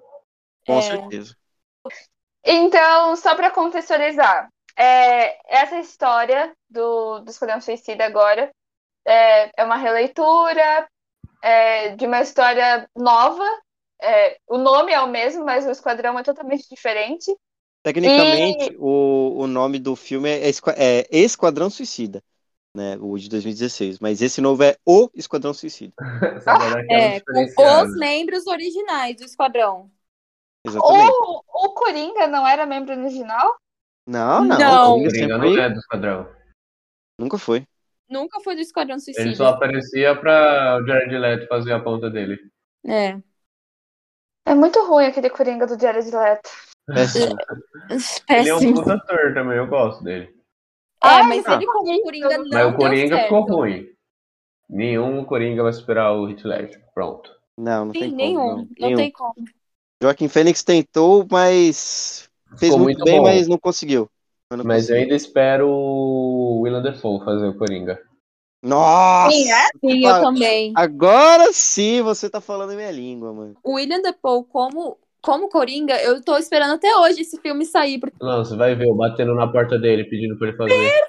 com 0.66 0.80
É. 0.80 0.82
certeza. 0.82 1.36
Então, 2.44 3.16
só 3.16 3.34
para 3.34 3.50
contextualizar, 3.50 4.48
é, 4.76 5.36
essa 5.54 5.78
história 5.78 6.54
do, 6.68 7.20
do 7.20 7.30
Esquadrão 7.30 7.60
Suicida 7.60 8.04
agora 8.04 8.50
é, 9.06 9.50
é 9.56 9.64
uma 9.64 9.76
releitura 9.76 10.88
é, 11.42 11.96
de 11.96 12.06
uma 12.06 12.20
história 12.20 12.88
nova. 12.96 13.44
É, 14.02 14.38
o 14.48 14.58
nome 14.58 14.92
é 14.92 15.00
o 15.00 15.08
mesmo, 15.08 15.44
mas 15.44 15.66
o 15.66 15.70
esquadrão 15.70 16.18
é 16.18 16.22
totalmente 16.22 16.68
diferente. 16.68 17.34
Tecnicamente, 17.82 18.76
o, 18.78 19.42
o 19.42 19.46
nome 19.46 19.78
do 19.78 19.96
filme 19.96 20.28
é, 20.28 20.50
é 20.50 21.06
Esquadrão 21.10 21.70
Suicida, 21.70 22.22
né? 22.78 22.96
O 23.00 23.18
de 23.18 23.28
2016. 23.28 23.98
Mas 23.98 24.22
esse 24.22 24.40
novo 24.40 24.62
é 24.62 24.76
O 24.86 25.10
Esquadrão 25.14 25.52
Suicida. 25.52 25.92
Que 26.88 26.94
é, 26.94 27.22
um 27.30 27.38
É, 27.40 27.52
com 27.54 27.82
os 27.82 27.96
membros 27.98 28.46
originais 28.46 29.16
do 29.16 29.24
esquadrão. 29.24 29.90
Exatamente. 30.64 31.10
O, 31.10 31.42
o 31.66 31.74
Coringa 31.74 32.26
não 32.26 32.46
era 32.46 32.64
membro 32.66 32.96
original? 32.96 33.54
Não, 34.06 34.44
não. 34.44 34.58
Não. 34.58 34.96
o 34.98 35.02
Coringa 35.02 35.38
Coringa 35.38 35.38
não 35.38 35.62
é 35.62 35.70
do 35.70 35.78
Esquadrão. 35.78 36.28
Nunca 37.20 37.38
foi. 37.38 37.64
Nunca 38.08 38.40
foi 38.40 38.54
do 38.54 38.60
Esquadrão 38.62 38.96
Ele 38.96 39.14
só 39.14 39.22
Suicida. 39.22 39.48
aparecia 39.50 40.16
pra 40.16 40.78
o 40.80 40.86
Jared 40.86 41.18
Leto 41.18 41.46
fazer 41.48 41.72
a 41.72 41.80
ponta 41.80 42.08
dele. 42.08 42.38
É. 42.86 43.18
É 44.46 44.54
muito 44.54 44.82
ruim 44.86 45.04
aquele 45.06 45.28
Coringa 45.28 45.66
do 45.66 45.78
Jared 45.78 46.10
Leto. 46.10 46.48
Péssimo. 46.86 47.36
Ele 48.30 48.48
é 48.48 48.54
um 48.54 48.58
Péssimo. 48.58 48.74
puta 48.76 48.94
ator 48.94 49.34
também, 49.34 49.58
eu 49.58 49.66
gosto 49.66 50.02
dele. 50.02 50.34
É, 51.02 51.22
mas 51.22 51.46
ele 51.46 51.66
como 51.66 52.02
Coringa 52.02 52.38
não 52.38 52.48
Mas 52.48 52.66
o 52.66 52.70
deu 52.70 52.76
Coringa 52.76 53.16
certo. 53.16 53.24
ficou 53.24 53.40
ruim. 53.42 53.86
Nenhum 54.68 55.24
Coringa 55.24 55.62
vai 55.62 55.72
superar 55.72 56.14
o 56.14 56.28
Heath 56.28 56.44
Ledger. 56.44 56.84
Pronto. 56.94 57.30
Não, 57.56 57.86
não 57.86 57.92
tem 57.92 58.04
Sim, 58.04 58.10
como. 58.10 58.16
nenhum. 58.16 58.46
não. 58.46 58.56
Não, 58.56 58.66
Nenhum. 58.78 58.96
tem 58.96 59.10
como. 59.12 59.34
Joaquim 60.02 60.28
Fênix 60.28 60.62
tentou, 60.62 61.26
mas 61.30 62.28
fez 62.56 62.72
Ficou 62.72 62.78
muito, 62.78 62.98
muito 62.98 63.04
bem, 63.04 63.18
bom. 63.18 63.24
mas 63.24 63.48
não 63.48 63.58
conseguiu. 63.58 64.08
Eu 64.50 64.56
não 64.58 64.64
Mas 64.64 64.88
eu 64.88 64.94
consigo. 64.94 65.02
ainda 65.02 65.14
espero 65.14 65.68
o 65.68 66.60
Willem 66.62 66.82
Dafoe 66.82 67.24
fazer 67.24 67.48
o 67.48 67.56
Coringa. 67.58 68.00
Nossa! 68.62 69.30
Sim, 69.30 69.50
é? 69.52 69.66
Sim, 69.78 70.04
eu 70.04 70.10
Fala. 70.10 70.20
também. 70.20 70.72
Agora 70.76 71.52
sim 71.52 72.02
você 72.02 72.28
tá 72.28 72.40
falando 72.40 72.70
a 72.72 72.76
minha 72.76 72.90
língua, 72.90 73.32
mano. 73.32 73.54
O 73.62 73.74
William 73.74 74.00
Defoe 74.02 74.44
como, 74.44 74.98
como 75.22 75.48
Coringa, 75.48 76.00
eu 76.02 76.22
tô 76.22 76.36
esperando 76.36 76.74
até 76.74 76.94
hoje 76.96 77.22
esse 77.22 77.40
filme 77.40 77.64
sair, 77.64 77.98
porque 77.98 78.16
Não, 78.20 78.44
você 78.44 78.56
vai 78.56 78.74
ver 78.74 78.86
eu 78.86 78.94
batendo 78.94 79.34
na 79.34 79.46
porta 79.46 79.78
dele, 79.78 80.04
pedindo 80.04 80.36
pra 80.38 80.48
ele 80.48 80.56
fazer. 80.56 81.08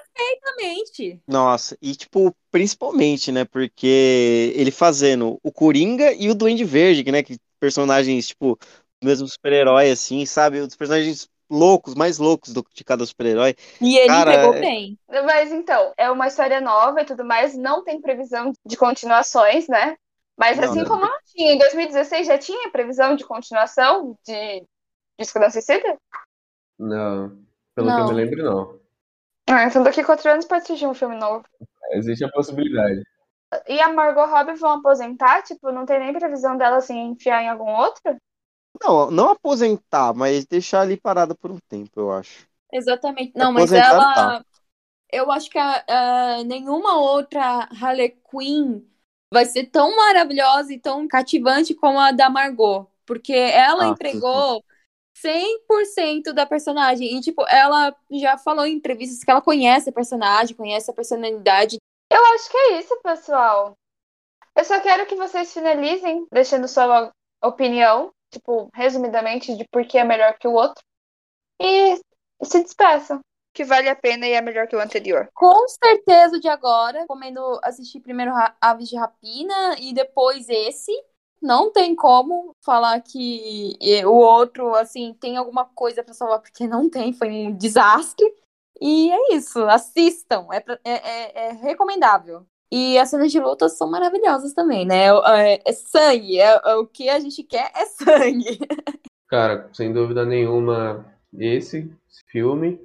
realmente. 0.60 1.20
Nossa, 1.26 1.76
e 1.80 1.94
tipo, 1.94 2.34
principalmente, 2.50 3.30
né? 3.32 3.44
Porque 3.44 4.52
ele 4.56 4.70
fazendo 4.70 5.38
o 5.42 5.52
Coringa 5.52 6.12
e 6.12 6.28
o 6.30 6.34
Duende 6.34 6.64
Verde, 6.64 7.04
que, 7.04 7.12
né? 7.12 7.22
Que 7.22 7.38
personagens, 7.58 8.28
tipo, 8.28 8.58
mesmo 9.02 9.28
super-herói, 9.28 9.90
assim, 9.90 10.24
sabe? 10.26 10.60
Os 10.60 10.76
personagens 10.76 11.28
loucos, 11.50 11.94
mais 11.94 12.18
loucos 12.18 12.52
do, 12.52 12.64
de 12.74 12.84
cada 12.84 13.04
super-herói. 13.04 13.54
E 13.80 13.96
ele 13.96 14.08
Cara, 14.08 14.32
entregou 14.32 14.52
é- 14.54 14.60
bem. 14.60 14.98
Mas 15.08 15.52
então, 15.52 15.92
é 15.96 16.10
uma 16.10 16.28
história 16.28 16.60
nova 16.60 17.00
e 17.00 17.04
tudo 17.04 17.24
mais, 17.24 17.56
não 17.56 17.82
tem 17.82 18.00
previsão 18.00 18.52
de 18.64 18.76
continuações, 18.76 19.66
né? 19.68 19.96
Mas 20.40 20.58
Não, 20.58 20.60
assim 20.60 20.84
não. 20.84 20.86
como 20.86 21.02
não 21.06 21.18
tinha, 21.26 21.54
em 21.54 21.58
2016 21.58 22.26
já 22.26 22.38
tinha 22.38 22.70
previsão 22.72 23.16
de 23.16 23.24
continuação 23.26 24.18
de, 24.26 24.60
de 24.62 24.66
Esquadrão 25.20 25.50
Suicida? 25.50 25.98
Não, 26.80 27.44
pelo 27.76 27.94
que 27.94 28.00
eu 28.00 28.04
Não. 28.04 28.08
me 28.08 28.14
lembro, 28.14 28.42
não. 28.44 28.80
Ah, 29.50 29.64
então 29.64 29.82
daqui 29.82 30.00
a 30.00 30.04
quatro 30.06 30.30
anos 30.30 30.46
pode 30.46 30.66
surgir 30.66 30.86
um 30.86 30.94
filme 30.94 31.14
novo. 31.16 31.44
Existe 31.92 32.24
a 32.24 32.30
possibilidade. 32.30 33.02
E 33.68 33.80
a 33.80 33.88
Margot 33.88 34.26
Robbie 34.26 34.54
vão 34.58 34.72
aposentar? 34.72 35.42
Tipo, 35.42 35.72
não 35.72 35.86
tem 35.86 35.98
nem 35.98 36.12
previsão 36.12 36.56
dela 36.58 36.76
assim 36.76 36.98
enfiar 37.12 37.42
em 37.42 37.48
algum 37.48 37.70
outro? 37.70 38.16
Não, 38.82 39.10
não 39.10 39.30
aposentar, 39.30 40.14
mas 40.14 40.46
deixar 40.46 40.82
ali 40.82 40.96
parada 40.96 41.34
por 41.34 41.50
um 41.50 41.58
tempo, 41.68 42.00
eu 42.00 42.12
acho. 42.12 42.46
Exatamente. 42.72 43.32
Não, 43.36 43.52
mas 43.52 43.72
Aposentar, 43.72 44.04
ela. 44.04 44.04
tá. 44.12 44.44
Eu 45.12 45.30
acho 45.32 45.50
que 45.50 45.58
a- 45.58 45.84
a- 45.88 46.44
nenhuma 46.44 46.98
outra 47.00 47.68
Harley 47.82 48.10
Quinn 48.30 48.82
vai 49.32 49.44
ser 49.44 49.66
tão 49.66 49.96
maravilhosa 49.96 50.72
e 50.72 50.78
tão 50.80 51.06
cativante 51.08 51.74
como 51.74 51.98
a 51.98 52.12
da 52.12 52.30
Margot. 52.30 52.86
Porque 53.06 53.32
ela 53.32 53.86
Ah, 53.86 53.96
sim, 54.06 54.20
entregou 54.22 54.64
100% 55.14 56.32
da 56.32 56.46
personagem. 56.46 57.16
E, 57.16 57.20
tipo, 57.20 57.44
ela 57.48 57.94
já 58.10 58.38
falou 58.38 58.66
em 58.66 58.74
entrevistas 58.74 59.22
que 59.24 59.30
ela 59.30 59.42
conhece 59.42 59.90
a 59.90 59.92
personagem, 59.92 60.56
conhece 60.56 60.90
a 60.90 60.94
personalidade. 60.94 61.78
Eu 62.10 62.24
acho 62.34 62.50
que 62.50 62.56
é 62.56 62.78
isso, 62.78 63.00
pessoal. 63.02 63.74
Eu 64.56 64.64
só 64.64 64.80
quero 64.80 65.06
que 65.06 65.16
vocês 65.16 65.52
finalizem 65.52 66.26
deixando 66.32 66.68
sua 66.68 67.12
opinião, 67.42 68.12
tipo, 68.30 68.70
resumidamente, 68.74 69.56
de 69.56 69.66
por 69.70 69.84
que 69.86 69.98
é 69.98 70.04
melhor 70.04 70.38
que 70.38 70.48
o 70.48 70.52
outro. 70.52 70.82
E 71.60 71.96
se 72.44 72.62
despeçam. 72.62 73.20
Que 73.52 73.64
vale 73.64 73.88
a 73.88 73.96
pena 73.96 74.26
e 74.26 74.32
é 74.32 74.40
melhor 74.40 74.66
que 74.66 74.76
o 74.76 74.80
anterior. 74.80 75.28
Com 75.34 75.66
certeza 75.68 76.38
de 76.38 76.48
agora, 76.48 77.04
comendo 77.08 77.40
assistir 77.64 78.00
primeiro 78.00 78.32
Aves 78.60 78.88
de 78.88 78.96
Rapina 78.96 79.76
e 79.78 79.92
depois 79.92 80.48
esse. 80.48 80.92
Não 81.42 81.72
tem 81.72 81.96
como 81.96 82.54
falar 82.62 83.00
que 83.00 83.76
o 84.04 84.10
outro, 84.12 84.74
assim, 84.74 85.14
tem 85.18 85.36
alguma 85.38 85.64
coisa 85.64 86.02
pra 86.04 86.12
salvar, 86.12 86.40
porque 86.40 86.66
não 86.66 86.88
tem, 86.88 87.12
foi 87.14 87.28
um 87.28 87.56
desastre. 87.56 88.26
E 88.80 89.10
é 89.10 89.34
isso, 89.36 89.58
assistam, 89.64 90.46
é, 90.52 90.60
pra- 90.60 90.78
é, 90.84 90.92
é- 90.92 91.46
é 91.48 91.52
recomendável. 91.52 92.46
E 92.72 92.98
as 92.98 93.08
cenas 93.10 93.32
de 93.32 93.40
luta 93.40 93.68
são 93.68 93.90
maravilhosas 93.90 94.52
também, 94.54 94.86
né? 94.86 95.06
É, 95.08 95.60
é 95.66 95.72
sangue, 95.72 96.38
é, 96.38 96.60
é 96.64 96.74
o 96.76 96.86
que 96.86 97.08
a 97.08 97.18
gente 97.18 97.42
quer 97.42 97.72
é 97.74 97.84
sangue. 97.86 98.58
Cara, 99.28 99.68
sem 99.72 99.92
dúvida 99.92 100.24
nenhuma, 100.24 101.04
esse 101.36 101.90
filme, 102.30 102.80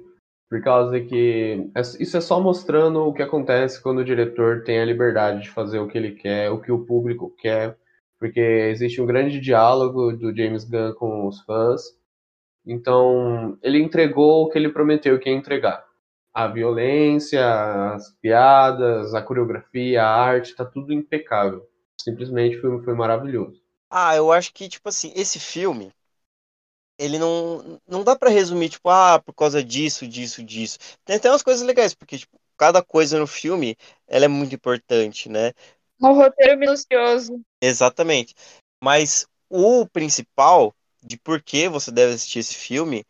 por 0.48 0.62
causa 0.62 1.00
que 1.00 1.70
é- 1.74 1.80
isso 2.00 2.16
é 2.16 2.20
só 2.20 2.40
mostrando 2.40 3.00
o 3.06 3.12
que 3.12 3.22
acontece 3.22 3.82
quando 3.82 3.98
o 3.98 4.04
diretor 4.04 4.62
tem 4.64 4.80
a 4.80 4.84
liberdade 4.84 5.42
de 5.42 5.50
fazer 5.50 5.78
o 5.78 5.88
que 5.88 5.98
ele 5.98 6.12
quer, 6.12 6.50
o 6.50 6.60
que 6.60 6.72
o 6.72 6.84
público 6.84 7.34
quer, 7.38 7.76
porque 8.18 8.40
existe 8.40 9.00
um 9.00 9.06
grande 9.06 9.40
diálogo 9.40 10.12
do 10.12 10.34
James 10.36 10.64
Gunn 10.64 10.94
com 10.94 11.26
os 11.28 11.40
fãs. 11.42 11.82
Então, 12.66 13.56
ele 13.62 13.78
entregou 13.80 14.44
o 14.44 14.48
que 14.50 14.58
ele 14.58 14.68
prometeu 14.70 15.18
que 15.18 15.30
ia 15.30 15.36
entregar. 15.36 15.84
A 16.34 16.46
violência, 16.48 17.94
as 17.94 18.10
piadas, 18.20 19.14
a 19.14 19.22
coreografia, 19.22 20.02
a 20.02 20.08
arte, 20.10 20.54
tá 20.54 20.64
tudo 20.64 20.92
impecável. 20.92 21.62
Simplesmente 22.00 22.56
o 22.58 22.60
filme 22.60 22.84
foi 22.84 22.94
maravilhoso. 22.94 23.60
Ah, 23.90 24.14
eu 24.16 24.30
acho 24.32 24.52
que, 24.52 24.68
tipo 24.68 24.88
assim, 24.88 25.12
esse 25.16 25.40
filme, 25.40 25.92
ele 26.98 27.18
não, 27.18 27.80
não 27.86 28.02
dá 28.04 28.16
pra 28.16 28.30
resumir, 28.30 28.70
tipo, 28.70 28.88
ah, 28.88 29.20
por 29.24 29.34
causa 29.34 29.62
disso, 29.62 30.06
disso, 30.06 30.42
disso. 30.42 30.78
Tem 31.04 31.16
até 31.16 31.30
umas 31.30 31.42
coisas 31.42 31.66
legais, 31.66 31.94
porque, 31.94 32.18
tipo, 32.18 32.38
cada 32.56 32.82
coisa 32.82 33.18
no 33.18 33.26
filme, 33.26 33.76
ela 34.06 34.24
é 34.24 34.28
muito 34.28 34.54
importante, 34.54 35.28
né? 35.28 35.52
Um 36.00 36.12
roteiro 36.12 36.58
minucioso. 36.58 37.40
Exatamente. 37.60 38.34
Mas 38.82 39.26
o 39.48 39.86
principal 39.86 40.74
de 41.02 41.16
por 41.18 41.42
que 41.42 41.68
você 41.68 41.90
deve 41.90 42.14
assistir 42.14 42.40
esse 42.40 42.54
filme 42.54 43.04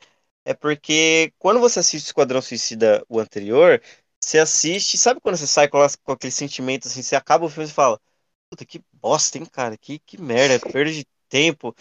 é 0.45 0.55
porque 0.55 1.33
quando 1.39 1.61
você 1.61 1.81
assiste 1.81 2.07
Esquadrão 2.07 2.41
Suicida, 2.41 3.05
o 3.09 3.19
anterior, 3.19 3.83
você 4.23 4.39
assiste, 4.39 4.97
sabe 4.99 5.21
quando 5.21 5.37
você 5.37 5.47
sai 5.47 5.69
com, 5.69 5.79
com 6.03 6.13
aquele 6.13 6.31
sentimento 6.31 6.87
assim, 6.87 7.03
você 7.03 7.17
acaba 7.17 7.45
o 7.45 7.49
filme 7.49 7.69
e 7.69 7.73
fala, 7.73 8.01
puta, 8.49 8.65
que 8.65 8.83
bosta, 8.93 9.39
hein, 9.39 9.47
cara, 9.47 9.77
que, 9.77 9.99
que 9.99 10.21
merda, 10.21 10.59
perda 10.71 10.93
de 10.93 11.07
tempo. 11.29 11.75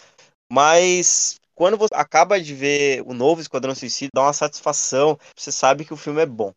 Mas 0.50 1.38
quando 1.56 1.78
você 1.78 1.94
acaba 1.94 2.38
de 2.38 2.54
ver 2.54 3.02
o 3.06 3.14
novo 3.14 3.40
Esquadrão 3.40 3.74
Suicida, 3.74 4.10
dá 4.14 4.22
uma 4.22 4.32
satisfação, 4.32 5.18
você 5.34 5.50
sabe 5.50 5.86
que 5.86 5.94
o 5.94 5.96
filme 5.96 6.20
é 6.20 6.26
bom. 6.26 6.52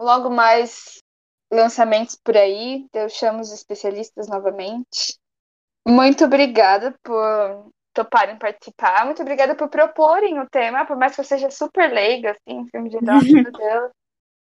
Logo 0.00 0.30
mais 0.30 0.98
lançamentos 1.52 2.16
por 2.16 2.36
aí. 2.36 2.86
Eu 2.94 3.08
chamo 3.08 3.40
os 3.40 3.52
especialistas 3.52 4.28
novamente. 4.28 5.18
Muito 5.86 6.24
obrigada 6.24 6.94
por 7.02 7.70
toparem 7.92 8.38
participar. 8.38 9.04
Muito 9.04 9.22
obrigada 9.22 9.54
por 9.56 9.68
proporem 9.68 10.40
o 10.40 10.48
tema, 10.48 10.86
por 10.86 10.96
mais 10.96 11.14
que 11.14 11.20
eu 11.20 11.24
seja 11.24 11.50
super 11.50 11.92
leiga, 11.92 12.30
assim, 12.30 12.66
filme 12.70 12.88
de 12.88 12.96
herói, 12.96 13.24
meu 13.28 13.52
Deus. 13.52 13.90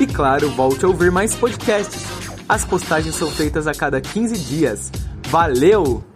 E 0.00 0.06
claro, 0.06 0.48
volte 0.52 0.86
a 0.86 0.88
ouvir 0.88 1.12
mais 1.12 1.34
podcasts. 1.34 2.06
As 2.48 2.64
postagens 2.64 3.14
são 3.14 3.30
feitas 3.30 3.66
a 3.66 3.74
cada 3.74 4.00
15 4.00 4.38
dias. 4.38 4.90
Valeu! 5.28 6.09